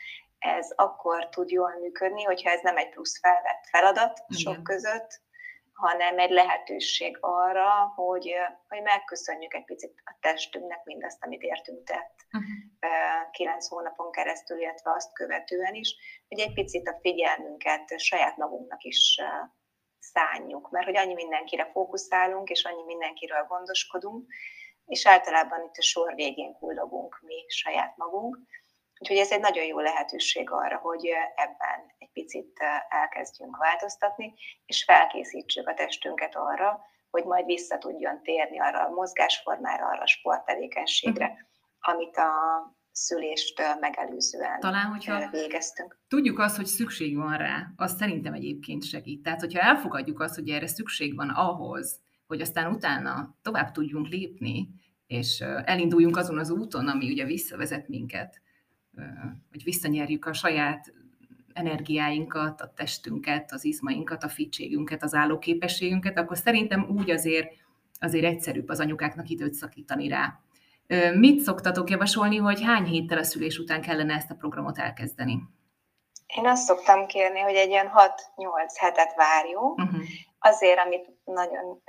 ez 0.42 0.72
akkor 0.76 1.30
tud 1.30 1.50
jól 1.50 1.78
működni, 1.80 2.24
hogyha 2.24 2.50
ez 2.50 2.62
nem 2.62 2.78
egy 2.78 2.90
plusz 2.90 3.20
felvett 3.20 3.66
feladat 3.70 4.24
Igen. 4.28 4.42
sok 4.42 4.64
között, 4.64 5.22
hanem 5.74 6.20
egy 6.20 6.30
lehetőség 6.30 7.18
arra, 7.20 7.70
hogy, 7.96 8.34
hogy 8.68 8.82
megköszönjük 8.82 9.54
egy 9.54 9.66
picit 9.66 10.02
a 10.06 10.18
testünknek 10.20 10.84
mindazt, 10.84 11.24
amit 11.24 11.42
értünk 11.42 11.84
tett 11.84 12.16
uh-huh. 12.32 13.32
kilenc 13.32 13.68
hónapon 13.68 14.12
keresztül, 14.12 14.60
illetve 14.60 14.92
azt 14.92 15.14
követően 15.14 15.74
is, 15.74 15.96
hogy 16.28 16.40
egy 16.40 16.54
picit 16.54 16.88
a 16.88 16.98
figyelmünket 17.02 18.00
saját 18.00 18.38
magunknak 18.38 18.84
is 18.84 19.22
szánjuk, 20.00 20.70
mert 20.70 20.86
hogy 20.86 20.98
annyi 20.98 21.14
mindenkire 21.14 21.70
fókuszálunk, 21.72 22.50
és 22.50 22.64
annyi 22.64 22.84
mindenkiről 22.84 23.46
gondoskodunk, 23.48 24.34
és 24.86 25.08
általában 25.08 25.64
itt 25.64 25.78
a 25.78 25.82
sor 25.82 26.16
végén 26.16 26.54
kullogunk 26.54 27.20
mi 27.22 27.46
saját 27.48 27.98
magunk, 27.98 28.38
Úgyhogy 29.02 29.18
ez 29.18 29.32
egy 29.32 29.40
nagyon 29.40 29.66
jó 29.66 29.80
lehetőség 29.80 30.50
arra, 30.50 30.78
hogy 30.78 31.06
ebben 31.36 31.80
egy 31.98 32.10
picit 32.14 32.60
elkezdjünk 32.90 33.58
változtatni, 33.58 34.34
és 34.66 34.84
felkészítsük 34.84 35.68
a 35.68 35.74
testünket 35.74 36.36
arra, 36.36 36.80
hogy 37.10 37.24
majd 37.24 37.46
vissza 37.46 37.78
tudjon 37.78 38.22
térni 38.24 38.60
arra 38.60 38.86
a 38.86 38.90
mozgásformára, 38.90 39.86
arra 39.86 40.02
a 40.02 40.08
sporttevékenységre, 40.08 41.26
uh-huh. 41.26 41.40
amit 41.80 42.18
a 42.18 42.32
szülést 42.92 43.62
megelőzően 43.80 44.60
Talán, 44.60 44.86
hogyha 44.86 45.30
végeztünk. 45.30 46.00
Tudjuk 46.08 46.40
azt, 46.40 46.56
hogy 46.56 46.66
szükség 46.66 47.16
van 47.18 47.38
rá, 47.38 47.68
az 47.76 47.96
szerintem 47.98 48.34
egyébként 48.34 48.84
segít. 48.84 49.24
Tehát, 49.24 49.40
hogyha 49.40 49.60
elfogadjuk 49.60 50.20
azt, 50.20 50.36
hogy 50.36 50.50
erre 50.50 50.68
szükség 50.68 51.16
van 51.16 51.30
ahhoz, 51.30 52.00
hogy 52.28 52.42
aztán 52.42 52.74
utána 52.74 53.38
tovább 53.42 53.72
tudjunk 53.72 54.08
lépni, 54.08 54.68
és 55.08 55.40
elinduljunk 55.66 56.18
azon 56.18 56.40
az 56.40 56.50
úton, 56.50 56.88
ami 56.88 57.12
ugye 57.12 57.26
visszavezet 57.26 57.88
minket 57.88 58.42
hogy 59.52 59.64
visszanyerjük 59.64 60.26
a 60.26 60.34
saját 60.34 60.94
energiáinkat, 61.54 62.62
a 62.62 62.74
testünket, 62.76 63.52
az 63.52 63.66
izmainkat, 63.66 64.24
a 64.24 64.30
fitségünket, 64.30 65.04
az 65.04 65.14
állóképességünket, 65.14 66.18
akkor 66.18 66.38
szerintem 66.38 66.88
úgy 66.90 67.10
azért, 67.10 67.48
azért 68.00 68.26
egyszerűbb 68.26 68.70
az 68.70 68.80
anyukáknak 68.80 69.30
időt 69.30 69.54
szakítani 69.54 70.08
rá. 70.08 70.40
Mit 71.14 71.40
szoktatok 71.40 71.90
javasolni, 71.90 72.38
hogy 72.38 72.64
hány 72.64 72.86
héttel 72.86 73.18
a 73.18 73.24
szülés 73.24 73.58
után 73.58 73.82
kellene 73.82 74.14
ezt 74.14 74.32
a 74.32 74.36
programot 74.36 74.78
elkezdeni? 74.78 75.42
Én 76.38 76.48
azt 76.48 76.64
szoktam 76.64 77.06
kérni, 77.06 77.40
hogy 77.40 77.56
egy 77.56 77.70
ilyen 77.70 77.88
6-8 77.88 77.92
hetet 78.80 79.16
várjunk, 79.16 79.78
uh-huh 79.78 80.02
azért, 80.42 80.80
amit 80.86 81.10
nagyon 81.24 81.82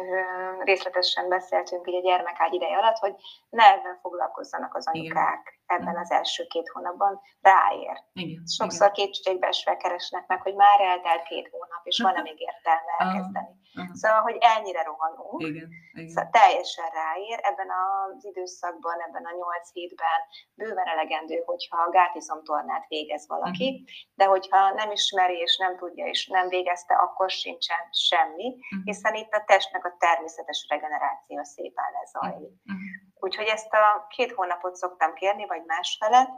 részletesen 0.64 1.28
beszéltünk 1.28 1.88
így 1.88 1.94
a 1.94 2.00
gyermekágy 2.00 2.52
ideje 2.52 2.76
alatt, 2.76 2.96
hogy 2.96 3.14
ne 3.48 3.64
ebben 3.72 3.98
foglalkozzanak 4.00 4.74
az 4.74 4.86
anyukák 4.86 5.60
Igen. 5.64 5.80
ebben 5.80 5.96
az 5.96 6.10
első 6.10 6.44
két 6.44 6.68
hónapban, 6.68 7.20
ráér. 7.40 7.96
Igen. 8.12 8.46
Sokszor 8.46 8.90
kétségbe 8.90 9.46
esve 9.46 9.76
keresnek 9.76 10.26
meg, 10.26 10.42
hogy 10.42 10.54
már 10.54 10.80
eltelt 10.80 11.22
két 11.22 11.48
hónap, 11.50 11.80
és 11.82 12.00
van-e 12.00 12.22
még 12.22 12.40
értelme 12.40 12.92
elkezdeni. 12.98 13.60
Uh-huh. 13.74 13.94
Szóval, 13.94 14.20
hogy 14.20 14.36
ennyire 14.40 14.82
rohanunk, 14.82 15.40
Igen. 15.40 15.68
Igen. 15.92 16.08
Szóval 16.08 16.30
teljesen 16.30 16.88
ráér. 17.00 17.38
Ebben 17.42 17.70
az 17.80 18.24
időszakban, 18.24 19.00
ebben 19.06 19.24
a 19.24 19.36
nyolc 19.40 19.72
hétben 19.72 20.20
bőven 20.54 20.86
elegendő, 20.86 21.42
hogyha 21.44 21.76
a 21.82 21.90
gátizomtornát 21.90 22.86
végez 22.88 23.28
valaki, 23.28 23.68
uh-huh. 23.68 23.86
de 24.14 24.24
hogyha 24.24 24.72
nem 24.72 24.90
ismeri 24.90 25.36
és 25.36 25.56
nem 25.56 25.76
tudja 25.76 26.06
és 26.06 26.26
nem 26.26 26.48
végezte, 26.48 26.94
akkor 26.94 27.30
sincsen 27.30 27.82
semmi, 27.90 28.48
uh-huh. 28.48 28.84
hiszen 28.84 29.14
itt 29.22 29.32
a 29.32 29.44
testnek 29.46 29.84
a 29.84 29.96
természetes 29.98 30.66
regeneráció 30.68 31.42
szépen 31.42 31.84
lezajlik. 31.98 32.54
Uh-huh. 32.66 32.82
Úgyhogy 33.24 33.46
ezt 33.46 33.72
a 33.72 34.06
két 34.08 34.32
hónapot 34.32 34.74
szoktam 34.74 35.14
kérni, 35.14 35.46
vagy 35.46 35.64
másfele, 35.64 36.28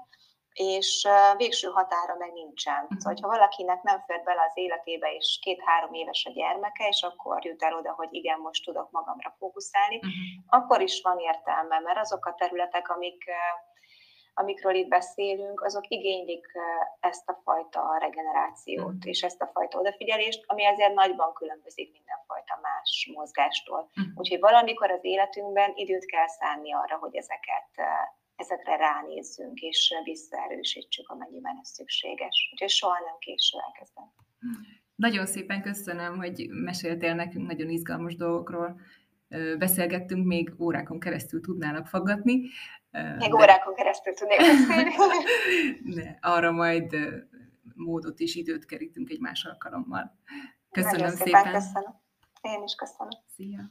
és 0.53 1.09
végső 1.37 1.69
határa 1.69 2.15
meg 2.15 2.33
nincsen. 2.33 2.83
Uh-huh. 2.83 2.99
Szóval, 2.99 3.19
ha 3.23 3.29
valakinek 3.29 3.83
nem 3.83 4.03
fér 4.07 4.23
bele 4.23 4.43
az 4.49 4.57
életébe, 4.57 5.09
és 5.15 5.39
két-három 5.43 5.93
éves 5.93 6.25
a 6.29 6.31
gyermeke, 6.31 6.89
és 6.89 7.03
akkor 7.03 7.45
jut 7.45 7.63
el 7.63 7.75
oda, 7.75 7.93
hogy 7.93 8.09
igen, 8.11 8.39
most 8.39 8.65
tudok 8.65 8.91
magamra 8.91 9.35
fókuszálni, 9.39 9.97
uh-huh. 9.97 10.13
akkor 10.47 10.81
is 10.81 11.01
van 11.03 11.19
értelme, 11.19 11.79
mert 11.81 11.99
azok 11.99 12.27
a 12.27 12.35
területek, 12.35 12.89
amik 12.89 13.25
amikről 14.35 14.75
itt 14.75 14.89
beszélünk, 14.89 15.63
azok 15.63 15.89
igénylik 15.89 16.47
ezt 17.01 17.29
a 17.29 17.41
fajta 17.45 17.97
regenerációt 18.01 18.95
mm. 18.95 19.09
és 19.13 19.23
ezt 19.23 19.43
a 19.43 19.51
fajta 19.53 19.79
odafigyelést, 19.79 20.45
ami 20.47 20.65
azért 20.65 20.95
nagyban 20.95 21.33
különbözik 21.33 21.93
mindenfajta 21.93 22.59
más 22.63 23.11
mozgástól. 23.15 23.91
Mm. 24.01 24.05
Úgyhogy 24.15 24.41
valamikor 24.41 24.91
az 24.91 25.05
életünkben 25.05 25.73
időt 25.75 26.07
kell 26.07 26.27
szánni 26.27 26.73
arra, 26.73 26.97
hogy 26.97 27.17
ezeket 27.17 27.71
ezekre 28.37 28.77
ránézzünk, 28.77 29.61
és 29.61 29.95
visszaerősítsük, 30.05 31.09
amennyiben 31.09 31.59
ez 31.63 31.69
szükséges. 31.69 32.49
Úgyhogy 32.53 32.69
soha 32.69 32.99
nem 33.05 33.19
késő 33.19 33.59
elkezdeni. 33.67 34.07
Nagyon 34.95 35.27
szépen 35.27 35.63
köszönöm, 35.63 36.17
hogy 36.17 36.49
meséltél 36.49 37.15
nekünk 37.15 37.47
nagyon 37.47 37.69
izgalmas 37.69 38.17
dolgokról. 38.17 38.81
Beszélgettünk, 39.59 40.27
még 40.27 40.55
órákon 40.59 41.01
keresztül 41.01 41.41
tudnának 41.41 41.87
faggatni. 41.87 42.41
Még 43.03 43.31
de... 43.31 43.35
órákon 43.35 43.75
keresztül 43.75 44.15
tudnék 44.15 44.39
beszélni. 44.67 44.95
de 45.95 46.19
arra 46.21 46.53
majd 46.53 46.97
módot 47.75 48.19
és 48.19 48.35
időt 48.35 48.65
kerítünk 48.65 49.11
egy 49.11 49.21
más 49.21 49.45
alkalommal. 49.45 50.19
Köszönöm 50.71 51.01
Nagyon 51.01 51.17
szépen. 51.17 51.43
szépen. 51.43 51.53
Köszönöm. 51.53 52.01
Én 52.41 52.63
is 52.63 52.75
köszönöm. 52.75 53.11
Szia. 53.27 53.71